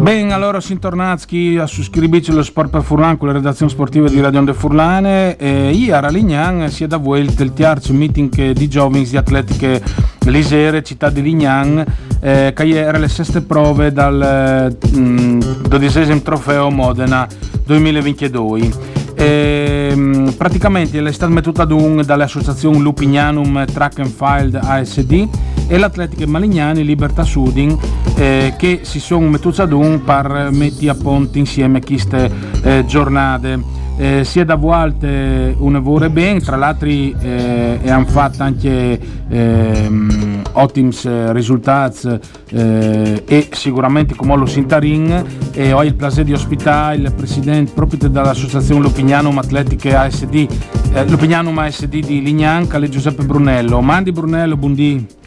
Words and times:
Ben, 0.00 0.32
allora 0.32 0.60
sintornazchi 0.60 1.60
su 1.66 1.82
Scribici 1.82 2.32
lo 2.32 2.42
sport 2.42 2.70
per 2.70 2.82
Furlan 2.82 3.18
con 3.18 3.28
la 3.28 3.34
redazione 3.34 3.70
sportiva 3.70 4.08
di 4.08 4.20
Radio 4.20 4.38
Onde 4.38 4.54
Furlane 4.54 5.36
e 5.36 5.70
ieri 5.70 6.06
a 6.06 6.08
Lignan 6.08 6.70
si 6.70 6.84
è 6.84 6.86
da 6.86 6.96
vuelta 6.96 7.42
il 7.42 7.52
tiarcio 7.52 7.92
meeting 7.92 8.52
di 8.52 8.68
giovani 8.68 9.04
di 9.04 9.16
atletiche 9.16 9.82
Lisere, 10.26 10.82
città 10.82 11.10
di 11.10 11.20
Lignan 11.20 11.84
eh, 12.20 12.52
che 12.54 12.68
era 12.68 12.96
le 12.96 13.08
seste 13.08 13.40
prove 13.42 13.92
dal 13.92 14.76
mm, 14.96 15.40
dodicesimo 15.68 16.22
trofeo 16.22 16.70
Modena 16.70 17.26
2022 17.64 18.70
e, 19.14 19.92
mh, 19.94 20.34
praticamente 20.36 21.02
è 21.02 21.12
stata 21.12 21.32
mettuta 21.32 21.62
ad 21.62 21.72
un 21.72 22.02
dalle 22.06 22.22
associazioni 22.22 22.78
Lupignanum 22.78 23.64
Track 23.66 23.98
and 23.98 24.12
Field 24.12 24.54
ASD 24.62 25.28
e 25.68 25.78
l'Atletica 25.78 26.26
Malignani 26.26 26.82
Libertà 26.82 27.22
Sudin 27.22 27.78
eh, 28.16 28.54
che 28.56 28.80
si 28.82 28.98
sono 28.98 29.28
mettuti 29.28 29.60
ad 29.60 29.72
un 29.72 30.02
per 30.02 30.48
metti 30.50 30.88
a 30.88 30.94
ponte 30.94 31.38
insieme 31.38 31.78
a 31.78 31.84
queste 31.84 32.30
eh, 32.62 32.84
giornate. 32.86 33.76
Eh, 34.00 34.22
sia 34.24 34.44
da 34.44 34.54
volte 34.54 35.56
un 35.58 35.72
lavoro 35.72 36.08
bene, 36.08 36.38
tra 36.38 36.54
l'altro 36.54 36.88
eh, 36.88 37.80
hanno 37.84 38.06
fatto 38.06 38.44
anche 38.44 38.96
ehm, 39.28 40.42
ottimi 40.52 40.92
risultati 41.02 42.16
eh, 42.50 43.24
e 43.26 43.48
sicuramente 43.50 44.14
come 44.14 44.36
lo 44.36 44.46
Sintarin 44.46 45.24
e 45.52 45.72
ho 45.72 45.82
il 45.82 45.96
piacere 45.96 46.22
di 46.22 46.32
ospitare 46.32 46.94
il 46.94 47.12
presidente 47.12 47.72
proprio 47.74 48.08
dell'associazione 48.08 48.82
Lupignanum 48.82 49.36
Atletiche 49.36 49.96
ASD, 49.96 50.46
eh, 50.92 51.08
Lupignanum 51.08 51.58
ASD 51.58 51.98
di 51.98 52.22
Lignanca, 52.22 52.80
Giuseppe 52.88 53.24
Brunello. 53.24 53.80
Mandi 53.80 54.12
Brunello, 54.12 54.56
buondì. 54.56 55.17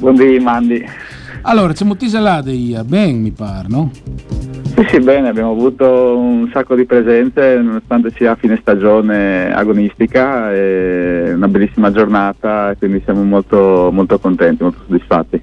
Buondì 0.00 0.38
Mandi. 0.40 0.82
Allora, 1.42 1.74
c'è 1.74 1.84
molti 1.84 2.08
salate 2.08 2.50
io, 2.52 2.82
ben 2.84 3.20
mi 3.20 3.30
pare, 3.32 3.68
no? 3.68 3.90
Sì, 4.74 4.86
sì, 4.88 4.98
bene, 5.00 5.28
abbiamo 5.28 5.50
avuto 5.50 6.16
un 6.16 6.48
sacco 6.52 6.74
di 6.74 6.86
presenze 6.86 7.56
nonostante 7.60 8.10
sia 8.16 8.34
fine 8.34 8.56
stagione 8.60 9.52
agonistica, 9.52 10.48
una 11.34 11.48
bellissima 11.48 11.92
giornata 11.92 12.70
e 12.70 12.78
quindi 12.78 13.02
siamo 13.04 13.22
molto, 13.24 13.90
molto 13.92 14.18
contenti, 14.18 14.62
molto 14.62 14.80
soddisfatti. 14.86 15.42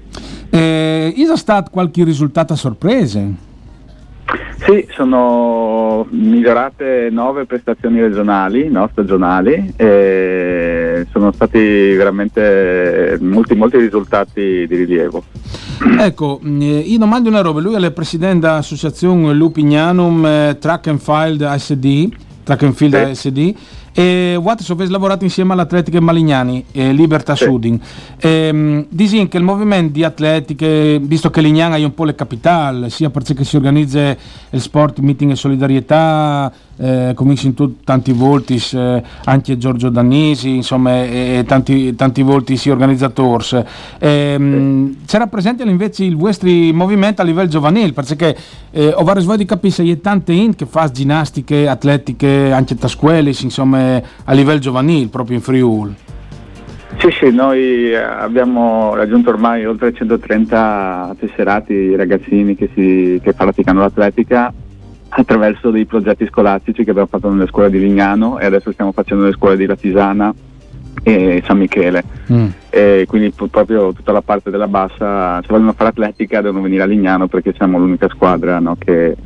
Eh, 0.50 1.14
è 1.14 1.36
stato 1.36 1.70
qualche 1.70 2.02
risultato 2.02 2.52
a 2.52 2.56
sorprese? 2.56 3.46
Sì, 4.58 4.86
sono 4.90 6.04
migliorate 6.10 7.08
nove 7.10 7.46
prestazioni 7.46 8.00
regionali, 8.00 8.68
no, 8.68 8.88
stagionali, 8.90 9.72
sono 11.12 11.32
stati 11.32 11.58
veramente 11.58 13.18
molti, 13.20 13.54
molti 13.54 13.76
risultati 13.78 14.66
di 14.66 14.76
rilievo. 14.76 15.22
Ecco, 15.98 16.40
eh, 16.44 16.78
io 16.78 16.98
domando 16.98 17.28
una 17.28 17.40
roba, 17.40 17.60
lui 17.60 17.74
è 17.74 17.78
il 17.78 17.92
presidente 17.92 18.46
dell'associazione 18.46 19.32
Lupignanum 19.32 20.24
eh, 20.26 20.56
Track 20.58 20.88
and 20.88 20.98
Field 21.00 21.42
ASD, 21.42 22.08
Track 22.42 22.62
and 22.62 22.74
Field 22.74 23.12
Sì. 23.12 23.28
ASD, 23.28 23.54
e 23.92 24.36
Watts 24.36 24.70
avete 24.70 24.90
lavorato 24.90 25.24
insieme 25.24 25.52
all'Atletica 25.52 26.00
Malignani 26.00 26.64
e 26.72 26.92
Libertà 26.92 27.34
Sì. 27.34 27.44
Sudin. 27.44 27.80
Ehm, 28.20 28.86
disin 28.88 29.28
che 29.28 29.36
il 29.38 29.44
movimento 29.44 29.92
di 29.92 30.04
atletiche, 30.04 30.98
visto 31.02 31.30
che 31.30 31.40
Lignana 31.40 31.76
è 31.76 31.84
un 31.84 31.94
po' 31.94 32.04
le 32.04 32.14
capitale, 32.14 32.90
sia 32.90 33.10
perché 33.10 33.44
si 33.44 33.56
organizza 33.56 34.16
il 34.50 34.60
sport, 34.60 34.98
meeting 34.98 35.32
e 35.32 35.36
solidarietà, 35.36 36.52
eh, 36.76 37.12
come 37.14 37.34
in 37.40 37.54
tanti 37.82 38.12
volti, 38.12 38.62
eh, 38.72 39.02
anche 39.24 39.58
Giorgio 39.58 39.88
Dannisi, 39.88 40.54
insomma, 40.54 41.02
e, 41.02 41.38
e 41.38 41.44
tanti, 41.44 41.94
tanti 41.94 42.22
volti 42.22 42.56
si 42.56 42.70
organizzatori. 42.70 43.64
Ehm, 43.98 44.96
C'era 45.06 45.26
presente 45.26 45.62
invece 45.64 46.04
il 46.04 46.16
vostro 46.16 46.48
movimento 46.72 47.22
a 47.22 47.24
livello 47.24 47.48
giovanile, 47.48 47.92
perché 47.92 48.36
eh, 48.70 48.92
ho 48.94 49.02
vari 49.02 49.20
svoi 49.20 49.36
di 49.36 49.44
capire 49.44 49.72
se 49.72 49.84
c'è 49.84 50.00
tante 50.00 50.32
in 50.32 50.54
che 50.54 50.66
fa 50.66 50.90
ginnastiche, 50.90 51.68
atletiche, 51.68 52.52
anche 52.52 52.76
a 52.78 52.88
scuole, 52.88 53.32
a 54.24 54.32
livello 54.32 54.58
giovanile, 54.58 55.08
proprio 55.08 55.36
in 55.36 55.42
Friuli. 55.42 55.94
Sì, 56.98 57.10
sì, 57.10 57.30
noi 57.30 57.90
eh, 57.90 57.96
abbiamo 57.96 58.94
raggiunto 58.94 59.30
ormai 59.30 59.64
oltre 59.64 59.92
130 59.92 61.16
tesserati 61.18 61.94
ragazzini 61.94 62.56
che, 62.56 62.70
si, 62.74 63.20
che 63.22 63.34
praticano 63.34 63.80
l'atletica 63.80 64.52
attraverso 65.10 65.70
dei 65.70 65.84
progetti 65.86 66.26
scolastici 66.26 66.84
che 66.84 66.90
abbiamo 66.90 67.08
fatto 67.08 67.30
nelle 67.30 67.46
scuole 67.46 67.70
di 67.70 67.78
Vignano 67.78 68.38
e 68.38 68.46
adesso 68.46 68.72
stiamo 68.72 68.92
facendo 68.92 69.24
nelle 69.24 69.36
scuole 69.36 69.56
di 69.56 69.66
Ratisana 69.66 70.34
e 71.02 71.42
San 71.46 71.58
Michele. 71.58 72.02
E 72.70 73.04
quindi 73.06 73.32
proprio 73.50 73.92
tutta 73.92 74.12
la 74.12 74.22
parte 74.22 74.50
della 74.50 74.68
bassa, 74.68 75.40
se 75.40 75.46
vogliono 75.48 75.74
fare 75.74 75.90
atletica 75.90 76.40
devono 76.40 76.62
venire 76.62 76.82
a 76.82 76.86
Lignano 76.86 77.28
perché 77.28 77.52
siamo 77.54 77.78
l'unica 77.78 78.08
squadra 78.08 78.58
no, 78.58 78.76
che, 78.78 79.16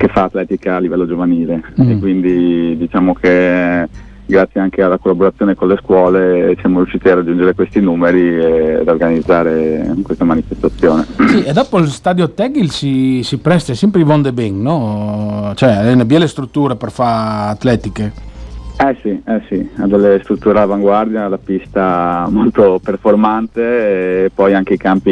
che 0.00 0.08
fa 0.08 0.22
atletica 0.22 0.76
a 0.76 0.78
livello 0.78 1.06
giovanile 1.06 1.62
Mm. 1.78 1.90
e 1.90 1.98
quindi 1.98 2.76
diciamo 2.78 3.12
che 3.14 3.86
grazie 4.24 4.60
anche 4.60 4.80
alla 4.82 4.96
collaborazione 4.96 5.54
con 5.54 5.68
le 5.68 5.78
scuole 5.82 6.56
siamo 6.60 6.78
riusciti 6.78 7.08
a 7.08 7.16
raggiungere 7.16 7.54
questi 7.54 7.80
numeri 7.80 8.34
e 8.34 8.74
ad 8.80 8.88
organizzare 8.88 9.94
questa 10.02 10.24
manifestazione. 10.24 11.04
Sì, 11.28 11.42
e 11.42 11.52
dopo 11.52 11.78
il 11.78 11.88
stadio 11.88 12.30
Tegil 12.30 12.70
si, 12.70 13.20
si 13.24 13.38
presta 13.38 13.74
sempre 13.74 14.00
i 14.00 14.04
vonde 14.04 14.32
ben, 14.32 14.62
no? 14.62 15.52
Cioè, 15.54 15.80
è 15.80 15.92
una 15.92 16.04
bella 16.06 16.26
struttura 16.28 16.76
per 16.76 16.90
fare 16.92 17.50
atletiche. 17.50 18.28
Eh 18.82 18.96
sì, 19.02 19.10
eh 19.26 19.42
sì, 19.46 19.68
ha 19.76 19.86
delle 19.86 20.20
strutture 20.22 20.56
all'avanguardia, 20.56 21.28
la 21.28 21.36
pista 21.36 22.26
molto 22.30 22.80
performante 22.82 24.24
e 24.24 24.30
poi 24.34 24.54
anche 24.54 24.72
i 24.72 24.78
campi 24.78 25.10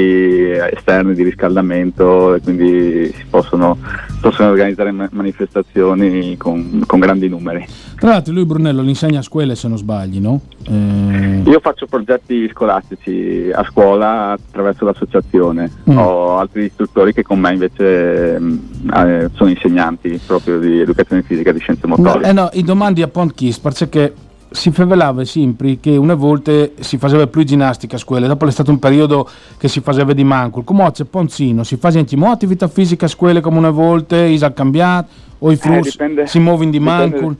esterni 0.72 1.12
di 1.14 1.22
riscaldamento 1.22 2.34
e 2.34 2.40
quindi 2.40 3.12
si 3.14 3.24
possono, 3.28 3.76
possono 4.20 4.50
organizzare 4.50 4.90
ma- 4.90 5.08
manifestazioni 5.12 6.36
con, 6.36 6.82
con 6.86 6.98
grandi 7.00 7.28
numeri. 7.28 7.66
Tra 7.96 8.10
l'altro 8.10 8.32
lui 8.32 8.44
Brunello 8.44 8.82
l'insegna 8.82 9.18
a 9.20 9.22
scuole 9.22 9.54
se 9.54 9.68
non 9.68 9.76
sbagli, 9.78 10.18
no? 10.20 10.40
Eh, 10.68 11.42
Io 11.44 11.60
faccio 11.60 11.86
progetti 11.86 12.48
scolastici 12.48 13.50
a 13.52 13.64
scuola 13.64 14.32
attraverso 14.32 14.84
l'associazione, 14.84 15.70
Mm. 15.88 15.96
ho 15.96 16.38
altri 16.38 16.64
istruttori 16.64 17.12
che 17.12 17.22
con 17.22 17.38
me 17.40 17.52
invece 17.52 18.38
mm, 18.38 18.58
eh, 18.94 19.30
sono 19.34 19.48
insegnanti 19.50 20.20
proprio 20.26 20.58
di 20.58 20.80
educazione 20.80 21.22
fisica 21.22 21.50
e 21.50 21.52
di 21.54 21.58
scienze 21.60 21.86
no, 21.86 21.96
motorie. 21.96 22.28
eh 22.28 22.32
no, 22.32 22.48
i 22.52 22.62
domandi 22.62 23.02
a 23.02 23.08
Pont 23.08 23.32
Kiss 23.34 23.58
perché 23.58 24.12
si 24.50 24.70
favelava 24.70 25.24
sempre 25.24 25.78
che 25.80 25.96
una 25.96 26.14
volta 26.14 26.52
si 26.80 26.98
faceva 26.98 27.26
più 27.26 27.42
ginnastica 27.44 27.96
a 27.96 27.98
scuola, 27.98 28.26
dopo 28.26 28.46
è 28.46 28.50
stato 28.50 28.70
un 28.70 28.78
periodo 28.78 29.28
che 29.58 29.68
si 29.68 29.80
faceva 29.80 30.12
di 30.12 30.24
mancul. 30.24 30.64
Come 30.64 30.84
oggi 30.84 31.04
Ponzino 31.04 31.64
si 31.64 31.76
fa 31.76 31.88
anche 31.88 32.16
mo 32.16 32.30
attività 32.30 32.68
fisica 32.68 33.06
a 33.06 33.08
scuola 33.08 33.40
come 33.40 33.58
una 33.58 33.70
volta, 33.70 34.24
is 34.24 34.42
al 34.42 34.54
cambiato, 34.54 35.08
o 35.38 35.50
i 35.50 35.56
flus 35.56 35.90
dipende- 35.90 36.26
si 36.26 36.38
muovono 36.38 36.70
di 36.70 36.78
dipende- 36.78 37.10
mancul. 37.16 37.36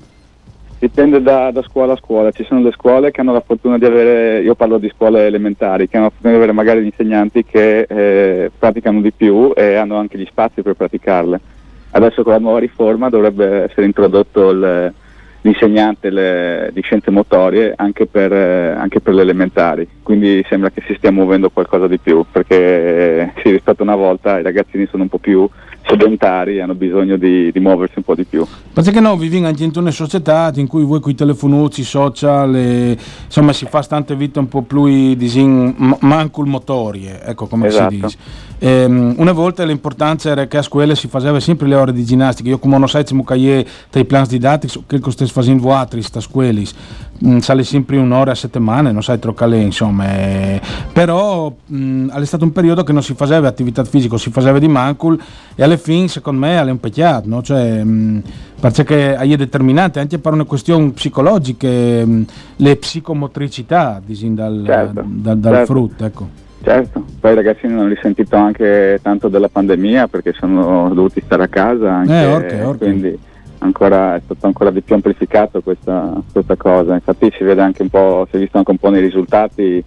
Dipende 0.80 1.20
da, 1.20 1.50
da 1.50 1.62
scuola 1.62 1.94
a 1.94 1.96
scuola, 1.96 2.30
ci 2.30 2.44
sono 2.44 2.60
le 2.62 2.70
scuole 2.70 3.10
che 3.10 3.20
hanno 3.20 3.32
la 3.32 3.42
fortuna 3.44 3.78
di 3.78 3.84
avere, 3.84 4.42
io 4.42 4.54
parlo 4.54 4.78
di 4.78 4.88
scuole 4.94 5.26
elementari, 5.26 5.88
che 5.88 5.96
hanno 5.96 6.06
la 6.06 6.10
fortuna 6.12 6.32
di 6.34 6.38
avere 6.38 6.52
magari 6.52 6.82
gli 6.82 6.84
insegnanti 6.84 7.44
che 7.44 7.80
eh, 7.88 8.50
praticano 8.56 9.00
di 9.00 9.10
più 9.10 9.52
e 9.56 9.74
hanno 9.74 9.96
anche 9.96 10.16
gli 10.16 10.26
spazi 10.30 10.62
per 10.62 10.74
praticarle. 10.74 11.40
Adesso 11.90 12.22
con 12.22 12.32
la 12.32 12.38
nuova 12.38 12.60
riforma 12.60 13.08
dovrebbe 13.08 13.64
essere 13.64 13.86
introdotto 13.86 14.50
il- 14.50 14.92
l'insegnante 15.42 16.10
le- 16.10 16.70
di 16.72 16.80
scienze 16.82 17.10
motorie 17.10 17.72
anche 17.76 18.06
per, 18.06 18.32
eh, 18.32 18.70
anche 18.70 19.00
per 19.00 19.14
le 19.14 19.22
elementari, 19.22 19.88
quindi 20.02 20.44
sembra 20.48 20.70
che 20.70 20.82
si 20.86 20.94
stia 20.96 21.12
muovendo 21.12 21.50
qualcosa 21.50 21.86
di 21.86 21.98
più, 21.98 22.24
perché 22.30 22.56
eh, 22.56 23.32
sì, 23.42 23.50
rispetto 23.50 23.82
a 23.82 23.84
una 23.84 23.96
volta 23.96 24.38
i 24.38 24.42
ragazzini 24.42 24.86
sono 24.90 25.04
un 25.04 25.08
po' 25.08 25.18
più 25.18 25.48
sedentari 25.88 26.60
hanno 26.60 26.74
bisogno 26.74 27.16
di, 27.16 27.50
di 27.50 27.60
muoversi 27.60 27.94
un 27.96 28.02
po' 28.02 28.14
di 28.14 28.24
più. 28.24 28.44
Perché 28.72 29.00
no, 29.00 29.16
viviamo 29.16 29.46
anche 29.46 29.64
in 29.64 29.70
una 29.74 29.90
società 29.90 30.52
in 30.56 30.66
cui 30.66 30.84
voi 30.84 31.00
con 31.00 31.10
i 31.12 31.14
telefonucci, 31.14 31.80
i 31.80 31.84
social, 31.84 32.54
e, 32.54 32.96
insomma 33.24 33.52
si 33.54 33.64
fa 33.66 33.82
tante 33.82 34.14
vite 34.14 34.38
un 34.38 34.48
po' 34.48 34.62
più 34.62 35.14
disin, 35.14 35.74
m- 35.76 35.96
mancul 36.00 36.46
motorie, 36.46 37.22
ecco 37.24 37.46
come 37.46 37.68
Esatto. 37.68 37.90
si 37.90 38.00
dice. 38.00 38.18
Ehm, 38.58 39.14
una 39.18 39.32
volta 39.32 39.64
l'importanza 39.64 40.30
era 40.30 40.46
che 40.46 40.58
a 40.58 40.62
scuola 40.62 40.94
si 40.94 41.08
faceva 41.08 41.40
sempre 41.40 41.66
le 41.68 41.74
ore 41.74 41.92
di 41.92 42.04
ginnastica 42.04 42.48
io 42.48 42.58
come 42.58 42.78
non 42.78 42.88
sai 42.88 43.04
come 43.04 43.24
caie 43.24 43.66
dei 43.90 44.04
plani 44.04 44.26
didattici 44.26 44.82
che 44.86 45.00
stessi 45.10 45.32
facendo 45.32 45.74
a 45.74 45.86
scuole 46.20 46.62
mm, 47.24 47.38
sale 47.38 47.64
sempre 47.64 47.96
un'ora 47.96 48.32
a 48.32 48.34
settimana 48.34 48.90
non 48.90 49.02
sai 49.02 49.18
troppo 49.18 49.44
insomma 49.54 50.16
eh, 50.16 50.60
però 50.92 51.52
mh, 51.66 51.76
mm, 51.76 52.10
è 52.10 52.24
stato 52.24 52.44
un 52.44 52.52
periodo 52.52 52.82
che 52.84 52.92
non 52.92 53.02
si 53.02 53.14
faceva 53.14 53.48
attività 53.48 53.84
fisica 53.84 54.16
si 54.16 54.30
faceva 54.30 54.58
di 54.58 54.68
mancul 54.68 55.20
e 55.54 55.62
alla 55.62 55.76
fine 55.76 56.08
secondo 56.08 56.40
me 56.40 56.58
è 56.58 56.70
un 56.70 56.80
peccato 56.80 57.28
no? 57.28 57.42
cioè, 57.42 57.82
mh, 57.82 57.90
mm, 57.90 58.18
perché 58.60 59.14
è 59.14 59.36
determinante 59.36 60.00
anche 60.00 60.18
per 60.18 60.32
una 60.32 60.44
questione 60.44 60.90
psicologica 60.90 61.68
le 61.68 62.76
psicomotricità 62.76 64.00
dal, 64.04 64.62
certo, 64.66 65.04
dal, 65.06 65.38
dal 65.38 65.52
certo. 65.52 65.72
frutto 65.72 66.04
ecco. 66.04 66.46
Certo, 66.62 67.04
poi 67.20 67.32
i 67.32 67.34
ragazzi 67.36 67.66
hanno 67.66 67.86
risentito 67.86 68.36
anche 68.36 68.98
tanto 69.00 69.28
della 69.28 69.48
pandemia 69.48 70.08
perché 70.08 70.32
sono 70.32 70.90
dovuti 70.92 71.22
stare 71.24 71.44
a 71.44 71.48
casa, 71.48 71.94
anche, 71.94 72.12
eh, 72.12 72.26
orche, 72.26 72.60
orche. 72.62 72.84
quindi 72.84 73.18
ancora, 73.58 74.16
è 74.16 74.20
stato 74.24 74.46
ancora 74.46 74.70
di 74.70 74.82
più 74.82 74.94
amplificato 74.94 75.60
questa, 75.62 76.20
questa, 76.32 76.56
cosa. 76.56 76.94
Infatti 76.94 77.32
si 77.36 77.44
vede 77.44 77.62
anche 77.62 77.82
un 77.82 77.88
po', 77.88 78.26
si 78.30 78.36
è 78.36 78.38
visto 78.40 78.58
anche 78.58 78.70
un 78.70 78.78
po' 78.78 78.90
nei 78.90 79.00
risultati 79.00 79.82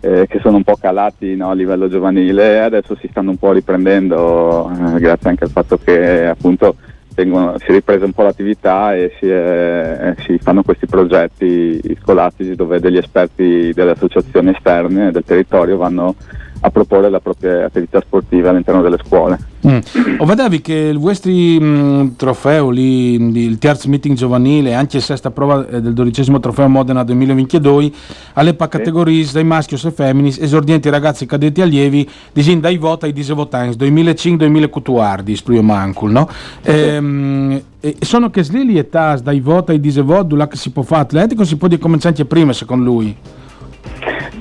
eh, 0.00 0.26
che 0.28 0.38
sono 0.40 0.56
un 0.56 0.64
po' 0.64 0.76
calati 0.76 1.34
no, 1.34 1.50
a 1.50 1.54
livello 1.54 1.88
giovanile 1.88 2.54
e 2.54 2.58
adesso 2.58 2.96
si 3.00 3.08
stanno 3.10 3.30
un 3.30 3.38
po' 3.38 3.52
riprendendo 3.52 4.70
eh, 4.70 5.00
grazie 5.00 5.30
anche 5.30 5.44
al 5.44 5.50
fatto 5.50 5.78
che 5.78 6.26
appunto 6.26 6.76
vengono, 7.14 7.58
si 7.58 7.66
è 7.66 7.72
ripresa 7.72 8.04
un 8.04 8.12
po' 8.12 8.22
l'attività 8.22 8.94
e 8.94 9.12
si, 9.18 9.28
è, 9.28 10.14
si, 10.24 10.38
fanno 10.38 10.62
questi 10.62 10.86
progetti 10.86 11.80
scolastici 12.00 12.54
dove 12.54 12.80
degli 12.80 12.96
esperti 12.96 13.72
delle 13.72 13.92
associazioni 13.92 14.50
esterne 14.50 15.10
del 15.10 15.24
territorio 15.24 15.76
vanno 15.76 16.14
a 16.66 16.70
proporre 16.70 17.10
la 17.10 17.20
propria 17.20 17.66
attività 17.66 18.00
sportiva 18.00 18.48
all'interno 18.48 18.80
delle 18.80 18.96
scuole. 19.04 19.38
Mm. 19.66 19.78
O 20.16 20.24
vedevi 20.24 20.62
che 20.62 20.72
il 20.72 20.98
vostro 20.98 21.30
mm, 21.30 22.12
trofeo, 22.16 22.70
lì, 22.70 23.14
il 23.14 23.58
terzo 23.58 23.90
meeting 23.90 24.16
giovanile, 24.16 24.72
anche 24.72 24.98
sesta 25.00 25.30
prova 25.30 25.66
eh, 25.68 25.82
del 25.82 25.92
dodicesimo 25.92 26.40
trofeo 26.40 26.66
Modena 26.68 27.04
2022, 27.04 27.92
alle 28.32 28.56
sì. 28.58 28.68
categorie 28.68 29.26
dei 29.30 29.44
maschi 29.44 29.74
e 29.74 29.90
femmini, 29.90 30.34
esordienti 30.38 30.88
ragazzi 30.88 31.26
cadetti 31.26 31.60
allievi, 31.60 32.08
disin 32.32 32.60
dai 32.60 32.78
vota 32.78 33.04
ai 33.04 33.12
disevotans 33.12 33.76
2005-2014, 33.76 35.30
esprimo 35.30 35.62
mancul, 35.62 36.12
no? 36.12 36.28
Ehm, 36.62 37.62
e 37.80 37.96
sono 38.00 38.30
che 38.30 38.42
slili 38.42 38.78
età 38.78 39.16
dai 39.16 39.40
vota 39.40 39.72
ai 39.72 39.80
disevot, 39.80 40.48
che 40.48 40.56
si 40.56 40.70
può 40.70 40.82
fare 40.82 41.02
atletico, 41.02 41.44
si 41.44 41.58
può 41.58 41.68
cominciare 41.78 42.14
anche 42.16 42.24
prima 42.24 42.54
secondo 42.54 42.90
lui? 42.90 43.14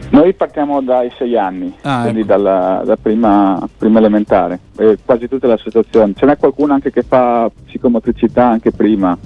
Noi 0.10 0.34
partiamo 0.34 0.82
dai 0.82 1.12
sei 1.18 1.38
anni, 1.38 1.74
ah, 1.82 2.02
quindi 2.02 2.20
ecco. 2.20 2.28
dalla, 2.30 2.84
da 2.86 2.96
prima, 2.98 3.68
prima 3.78 4.00
elementare, 4.00 4.60
eh, 4.78 4.98
quasi 5.04 5.28
tutte 5.28 5.48
le 5.48 5.54
associazioni. 5.54 6.14
Ce 6.16 6.26
n'è 6.26 6.38
qualcuno 6.38 6.74
anche 6.74 6.92
che 6.92 7.02
fa 7.02 7.50
psicomotricità 7.66 8.48
anche 8.48 8.72
prima, 8.72 9.18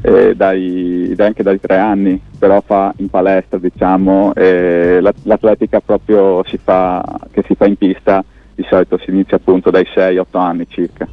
eh, 0.00 0.34
dai, 0.34 1.14
anche 1.18 1.42
dai 1.42 1.60
tre 1.60 1.76
anni, 1.76 2.20
però 2.38 2.62
fa 2.64 2.92
in 2.96 3.10
palestra, 3.10 3.58
diciamo, 3.58 4.32
eh, 4.34 5.00
l'atletica 5.00 5.80
proprio 5.80 6.42
si 6.46 6.58
fa, 6.62 7.04
che 7.30 7.44
si 7.46 7.54
fa 7.54 7.66
in 7.66 7.76
pista, 7.76 8.24
di 8.54 8.64
solito 8.68 8.98
si 8.98 9.10
inizia 9.10 9.36
appunto 9.36 9.70
dai 9.70 9.86
6-8 9.94 10.38
anni 10.38 10.66
circa. 10.68 11.06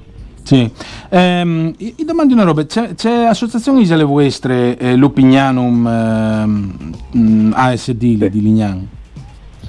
Sì, 0.48 0.72
ehm, 1.10 1.74
io 1.78 2.06
domando 2.06 2.34
una 2.34 2.44
roba, 2.44 2.66
c'è, 2.66 2.94
c'è 2.94 3.26
associazione 3.26 3.82
Isole 3.82 4.04
Vostre, 4.04 4.78
eh, 4.78 4.96
Lupignanum 4.96 5.86
ehm, 5.86 7.54
ASD 7.54 8.00
sì. 8.00 8.30
di 8.30 8.42
Lignano? 8.42 8.96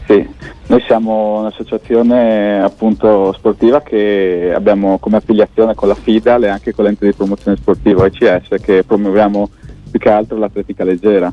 Sì, 0.09 0.27
noi 0.69 0.81
siamo 0.87 1.41
un'associazione 1.41 2.63
appunto 2.63 3.31
sportiva 3.35 3.83
che 3.83 4.51
abbiamo 4.55 4.97
come 4.97 5.19
affiliazione 5.19 5.75
con 5.75 5.87
la 5.87 5.95
FIDAL 5.95 6.45
e 6.45 6.49
anche 6.49 6.73
con 6.73 6.87
l'ente 6.87 7.05
di 7.05 7.13
promozione 7.13 7.59
sportiva 7.59 8.05
OCS 8.05 8.55
che 8.59 8.85
promuoviamo 8.85 9.51
più 9.91 10.01
che 10.01 10.09
altro 10.09 10.39
l'atletica 10.39 10.83
leggera 10.83 11.31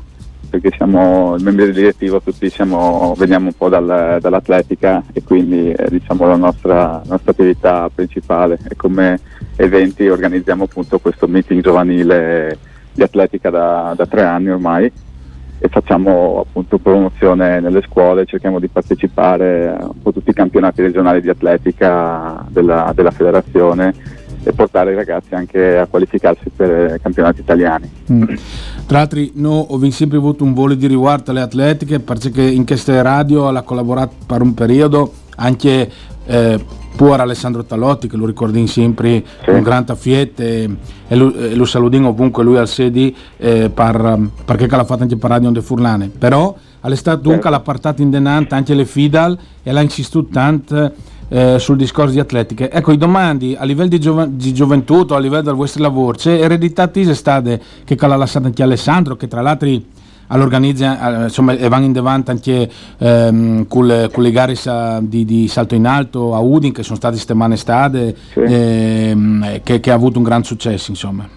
perché 0.50 0.72
siamo 0.76 1.36
i 1.38 1.42
membri 1.42 1.64
del 1.64 1.72
direttivo 1.72 2.20
tutti 2.20 2.50
siamo, 2.50 3.14
veniamo 3.16 3.46
un 3.46 3.54
po' 3.56 3.70
dal, 3.70 4.18
dall'atletica 4.20 5.04
e 5.10 5.22
quindi 5.22 5.70
è 5.70 5.88
diciamo, 5.88 6.26
la 6.26 6.36
nostra, 6.36 7.00
nostra, 7.06 7.30
attività 7.30 7.88
principale 7.94 8.58
e 8.68 8.76
come 8.76 9.18
eventi 9.56 10.06
organizziamo 10.06 10.64
appunto 10.64 10.98
questo 10.98 11.26
meeting 11.26 11.62
giovanile 11.62 12.58
di 12.92 13.00
atletica 13.00 13.48
da, 13.48 13.94
da 13.96 14.04
tre 14.04 14.24
anni 14.24 14.50
ormai 14.50 14.92
e 15.66 15.68
facciamo 15.68 16.44
appunto 16.46 16.78
promozione 16.78 17.60
nelle 17.60 17.82
scuole, 17.82 18.24
cerchiamo 18.24 18.58
di 18.58 18.68
partecipare 18.68 19.68
a 19.68 19.90
tutti 20.02 20.30
i 20.30 20.32
campionati 20.32 20.80
regionali 20.80 21.20
di 21.20 21.28
atletica 21.28 22.44
della, 22.48 22.92
della 22.94 23.10
federazione 23.10 23.94
e 24.44 24.52
portare 24.52 24.92
i 24.92 24.94
ragazzi 24.94 25.34
anche 25.34 25.76
a 25.76 25.86
qualificarsi 25.86 26.50
per 26.54 27.00
campionati 27.02 27.40
italiani. 27.40 27.90
Mm. 28.12 28.22
Tra 28.86 28.98
l'altro, 28.98 29.20
noi 29.34 29.66
ho 29.68 29.90
sempre 29.90 30.18
avuto 30.18 30.44
un 30.44 30.54
volo 30.54 30.74
di 30.74 30.86
riguardo 30.86 31.32
alle 31.32 31.40
atletiche 31.40 31.98
perché 31.98 32.42
in 32.42 32.64
queste 32.64 33.02
radio 33.02 33.48
ha 33.48 33.62
collaborato 33.62 34.14
per 34.24 34.42
un 34.42 34.54
periodo 34.54 35.12
anche 35.36 35.90
eh, 36.26 36.64
pure 36.96 37.22
Alessandro 37.22 37.64
Talotti 37.64 38.08
che 38.08 38.16
lo 38.16 38.26
ricordi 38.26 38.66
sempre 38.66 39.22
sì. 39.44 39.50
un 39.50 39.62
grande 39.62 39.92
affiette 39.92 40.76
e 41.06 41.14
lo, 41.14 41.32
lo 41.54 41.64
salutiamo 41.64 42.08
ovunque 42.08 42.42
lui 42.42 42.56
al 42.56 42.68
sedi 42.68 43.14
eh, 43.36 43.70
per, 43.70 44.30
perché 44.44 44.66
l'ha 44.66 44.84
fatto 44.84 45.02
anche 45.02 45.16
per 45.16 45.30
Radio 45.30 45.50
De 45.50 45.62
Furlane. 45.62 46.08
Però 46.08 46.54
all'estate 46.80 47.20
dunque 47.20 47.50
l'ha 47.50 47.60
portato 47.60 48.02
in 48.02 48.10
denante 48.10 48.54
anche 48.54 48.74
le 48.74 48.84
Fidal 48.84 49.38
e 49.62 49.72
l'ha 49.72 49.82
insistito 49.82 50.26
tanto 50.32 50.92
eh, 51.28 51.58
sul 51.58 51.76
discorso 51.76 52.12
di 52.12 52.20
atletica 52.20 52.70
ecco 52.70 52.92
i 52.92 52.96
domandi 52.96 53.56
a 53.58 53.64
livello 53.64 53.88
di, 53.88 53.98
giov- 53.98 54.28
di 54.28 54.54
gioventù 54.54 55.04
a 55.08 55.18
livello 55.18 55.42
del 55.42 55.54
vostro 55.54 55.82
lavoro 55.82 56.16
c'è 56.16 56.40
eredità 56.40 56.88
state 57.12 57.60
che 57.84 57.96
l'ha 57.98 58.14
lasciato 58.14 58.46
anche 58.46 58.62
Alessandro 58.62 59.16
che 59.16 59.26
tra 59.26 59.40
l'altro 59.40 59.68
all'organizza, 60.28 61.24
insomma, 61.24 61.52
e 61.52 61.68
vanno 61.68 61.84
in 61.84 61.92
davanti 61.92 62.30
anche 62.30 62.70
ehm, 62.98 63.66
con, 63.66 63.86
le, 63.86 64.10
con, 64.12 64.22
le, 64.22 64.30
gare 64.30 64.54
di, 65.02 65.24
di, 65.24 65.48
salto 65.48 65.74
in 65.74 65.86
alto 65.86 66.34
a 66.34 66.38
Udin 66.40 66.72
che 66.72 66.82
sono 66.82 66.96
state 66.96 67.16
settimane 67.16 67.56
stade 67.56 68.14
sì. 68.32 68.40
ehm, 68.40 69.60
che, 69.62 69.80
che, 69.80 69.90
ha 69.90 69.94
avuto 69.94 70.18
un 70.18 70.24
gran 70.24 70.44
successo 70.44 70.90
insomma. 70.90 71.28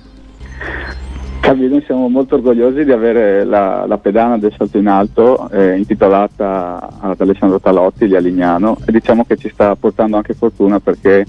Noi 1.42 1.82
siamo 1.84 2.10
molto 2.10 2.36
orgogliosi 2.36 2.84
di 2.84 2.92
avere 2.92 3.44
la, 3.44 3.86
la 3.88 3.98
pedana 3.98 4.38
del 4.38 4.54
salto 4.56 4.78
in 4.78 4.88
alto 4.88 5.50
eh, 5.50 5.78
intitolata 5.78 7.00
ad 7.00 7.20
Alessandro 7.20 7.60
Talotti 7.60 8.06
di 8.06 8.16
Alignano 8.16 8.78
e 8.86 8.92
diciamo 8.92 9.26
che 9.26 9.36
ci 9.36 9.50
sta 9.52 9.76
portando 9.76 10.18
anche 10.18 10.36
fortuna 10.36 10.80
perché 10.80 11.26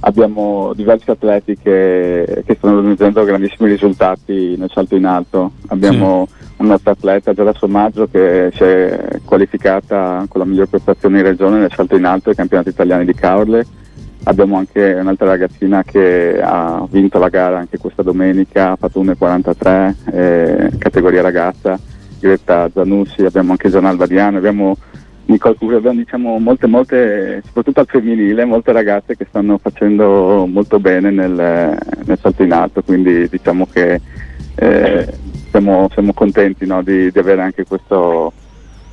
abbiamo 0.00 0.72
diversi 0.74 1.10
atleti 1.10 1.56
che, 1.56 2.42
che, 2.44 2.54
stanno 2.56 2.76
raggiungendo 2.76 3.24
grandissimi 3.24 3.70
risultati 3.70 4.56
nel 4.56 4.70
salto 4.72 4.96
in 4.96 5.04
alto. 5.04 5.52
Abbiamo 5.68 6.26
sì. 6.28 6.44
un 6.58 6.66
nostro 6.66 6.92
atleta, 6.92 7.32
Giada 7.32 7.54
Sommaggio, 7.54 8.08
che 8.10 8.50
si 8.54 8.62
è 8.62 9.20
qualificata 9.24 10.24
con 10.28 10.40
la 10.40 10.46
miglior 10.46 10.68
prestazione 10.68 11.18
in 11.18 11.24
regione 11.24 11.58
nel 11.58 11.72
salto 11.72 11.96
in 11.96 12.04
alto 12.04 12.30
ai 12.30 12.36
campionati 12.36 12.68
italiani 12.68 13.04
di 13.04 13.14
Caorle. 13.14 13.66
Abbiamo 14.24 14.56
anche 14.56 14.92
un'altra 14.92 15.28
ragazzina 15.28 15.84
che 15.84 16.40
ha 16.42 16.84
vinto 16.90 17.18
la 17.18 17.28
gara 17.28 17.58
anche 17.58 17.78
questa 17.78 18.02
domenica, 18.02 18.72
ha 18.72 18.76
fatto 18.76 19.00
1,43, 19.00 19.94
eh, 20.12 20.70
categoria 20.78 21.22
ragazza, 21.22 21.78
Greta 22.18 22.68
Zanussi, 22.72 23.22
abbiamo 23.24 23.52
anche 23.52 23.70
Gian 23.70 23.84
Albadiano, 23.84 24.38
abbiamo 24.38 24.76
Nicole 25.26 25.56
Curie 25.56 25.78
abbiamo 25.78 25.98
diciamo, 25.98 26.38
molte, 26.38 26.66
molte, 26.66 27.42
soprattutto 27.44 27.80
al 27.80 27.86
femminile, 27.86 28.44
molte 28.44 28.72
ragazze 28.72 29.16
che 29.16 29.26
stanno 29.28 29.58
facendo 29.58 30.46
molto 30.46 30.78
bene 30.78 31.10
nel, 31.10 31.32
nel 31.32 32.18
salto 32.20 32.42
in 32.42 32.52
alto, 32.52 32.82
quindi 32.82 33.28
diciamo 33.28 33.66
che 33.70 34.00
eh, 34.54 35.14
siamo, 35.50 35.88
siamo, 35.92 36.12
contenti 36.12 36.64
no, 36.66 36.82
di, 36.82 37.10
di, 37.10 37.18
avere 37.18 37.42
anche 37.42 37.64
questo, 37.64 38.32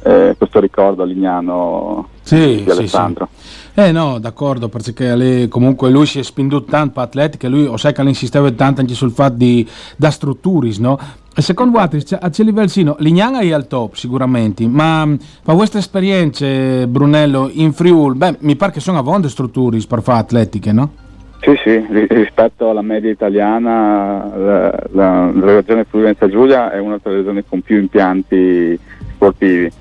eh, 0.04 0.34
questo 0.38 0.60
ricordo 0.60 1.04
a 1.04 1.06
Lignano 1.06 2.10
sì, 2.22 2.64
di 2.64 2.70
Alessandro. 2.70 3.30
Sì, 3.32 3.48
sì. 3.48 3.63
Eh 3.76 3.92
no, 3.92 4.20
d'accordo, 4.20 4.70
perché 4.70 5.16
lei, 5.16 5.48
comunque 5.48 5.90
lui 5.90 6.06
si 6.06 6.20
è 6.20 6.24
spinto 6.24 6.64
tanto 6.64 6.94
per 6.94 7.04
atletica, 7.04 7.50
lui 7.50 7.66
o 7.66 7.76
sai 7.76 7.92
che 7.92 8.04
insisteva 8.04 8.52
tanto 8.52 8.82
anche 8.82 8.94
sul 8.94 9.10
fatto 9.10 9.38
di 9.38 9.68
da 9.96 10.12
strutturis, 10.12 10.78
no? 10.78 11.00
E 11.36 11.42
secondo 11.42 11.80
voi, 11.80 11.90
a 12.20 12.30
che 12.30 12.44
livello 12.44 12.68
sino, 12.68 12.96
Lignana 13.00 13.40
è 13.40 13.52
al 13.52 13.66
top 13.66 13.96
sicuramente, 13.96 14.68
ma 14.68 15.08
per 15.44 15.56
vostre 15.56 15.80
esperienze, 15.80 16.86
Brunello, 16.86 17.50
in 17.52 17.74
Friul, 17.74 18.14
beh, 18.14 18.38
mi 18.42 18.56
pare 18.56 18.74
che 18.74 18.80
sono 18.80 19.00
a 19.00 19.02
vonde 19.02 19.30
strutture 19.30 19.80
per 19.88 20.04
fare 20.04 20.20
atletiche, 20.20 20.72
no? 20.72 20.92
Sì, 21.40 21.60
sì, 21.64 21.84
rispetto 22.10 22.70
alla 22.70 22.84
media 22.84 23.10
italiana, 23.10 24.32
la, 24.38 24.80
la, 24.92 25.32
la 25.34 25.46
regione 25.46 25.84
Friuli 25.84 26.16
Giulia 26.30 26.72
è 26.72 26.78
una 26.78 27.00
delle 27.02 27.18
regioni 27.18 27.44
con 27.44 27.62
più 27.62 27.80
impianti 27.80 28.80
sportivi, 29.16 29.72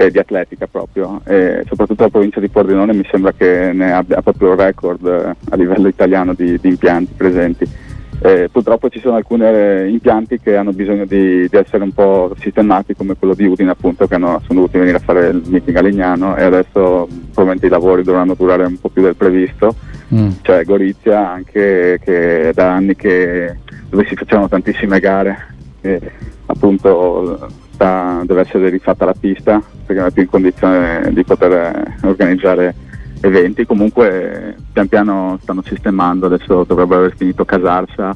eh, 0.00 0.10
di 0.10 0.18
atletica 0.18 0.66
proprio, 0.66 1.20
e 1.24 1.62
soprattutto 1.68 2.04
la 2.04 2.08
provincia 2.08 2.40
di 2.40 2.48
Pordenone 2.48 2.94
mi 2.94 3.06
sembra 3.10 3.32
che 3.32 3.70
ne 3.74 3.92
abbia 3.92 4.22
proprio 4.22 4.52
il 4.52 4.58
record 4.58 5.06
eh, 5.06 5.34
a 5.50 5.56
livello 5.56 5.88
italiano 5.88 6.32
di, 6.32 6.58
di 6.58 6.68
impianti 6.68 7.12
presenti 7.14 7.68
Eh, 8.22 8.50
purtroppo 8.52 8.90
ci 8.90 9.00
sono 9.00 9.16
alcuni 9.16 9.44
eh, 9.44 9.88
impianti 9.88 10.38
che 10.38 10.54
hanno 10.54 10.72
bisogno 10.72 11.06
di, 11.06 11.48
di, 11.48 11.56
essere 11.56 11.82
un 11.82 11.92
po' 11.92 12.34
sistemati 12.38 12.94
come 12.94 13.14
quello 13.18 13.32
di 13.32 13.46
Udine 13.46 13.70
appunto 13.70 14.06
che 14.06 14.14
hanno, 14.14 14.42
sono 14.44 14.60
dovuti 14.60 14.76
venire 14.76 14.98
a 14.98 15.00
fare 15.00 15.28
il 15.28 15.42
meeting 15.46 15.74
a 15.76 15.80
Lignano 15.80 16.36
e 16.36 16.42
adesso 16.42 17.08
probabilmente 17.32 17.66
i 17.66 17.70
lavori 17.70 18.02
dovranno 18.02 18.34
durare 18.34 18.64
un 18.64 18.78
po' 18.78 18.90
più 18.90 19.00
del 19.02 19.16
previsto. 19.16 19.74
Mm. 20.14 20.30
Cioè 20.42 20.64
Gorizia 20.64 21.30
anche 21.30 21.98
che 22.04 22.52
da 22.54 22.72
anni 22.72 22.94
che, 22.94 23.56
dove 23.88 24.04
si 24.06 24.14
facevano 24.14 24.48
tantissime 24.48 25.00
gare 25.00 25.46
e 25.80 25.98
appunto 26.44 27.48
sta, 27.80 28.20
deve 28.24 28.42
essere 28.42 28.68
rifatta 28.68 29.06
la 29.06 29.14
pista 29.18 29.62
perché 29.86 29.94
non 29.94 30.10
è 30.10 30.12
più 30.12 30.22
in 30.22 30.28
condizione 30.28 31.10
di 31.12 31.24
poter 31.24 31.94
organizzare 32.02 32.74
eventi, 33.22 33.64
comunque 33.64 34.54
pian 34.72 34.86
piano 34.86 35.38
stanno 35.42 35.62
sistemando, 35.62 36.26
adesso 36.26 36.64
dovrebbero 36.64 37.00
aver 37.00 37.16
finito 37.16 37.44
Casarsa, 37.44 38.14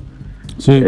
sì. 0.56 0.80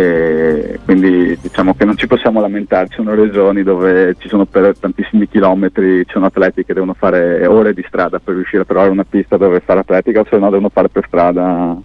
quindi 0.84 1.36
diciamo 1.40 1.74
che 1.74 1.84
non 1.84 1.96
ci 1.96 2.06
possiamo 2.06 2.40
lamentare, 2.40 2.88
ci 2.88 2.96
sono 2.96 3.14
regioni 3.14 3.62
dove 3.62 4.14
ci 4.18 4.28
sono 4.28 4.44
per 4.44 4.76
tantissimi 4.78 5.28
chilometri, 5.28 6.04
ci 6.04 6.12
sono 6.12 6.26
atleti 6.26 6.64
che 6.64 6.72
devono 6.74 6.94
fare 6.94 7.46
ore 7.46 7.74
di 7.74 7.84
strada 7.86 8.18
per 8.18 8.34
riuscire 8.34 8.62
a 8.62 8.66
trovare 8.66 8.90
una 8.90 9.04
pista 9.08 9.36
dove 9.36 9.60
fare 9.60 9.80
atletica 9.80 10.20
o 10.20 10.26
se 10.28 10.38
no 10.38 10.50
devono 10.50 10.70
fare 10.70 10.88
per 10.88 11.04
strada 11.06 11.76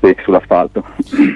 sì, 0.00 0.14
sull'asfalto. 0.22 0.84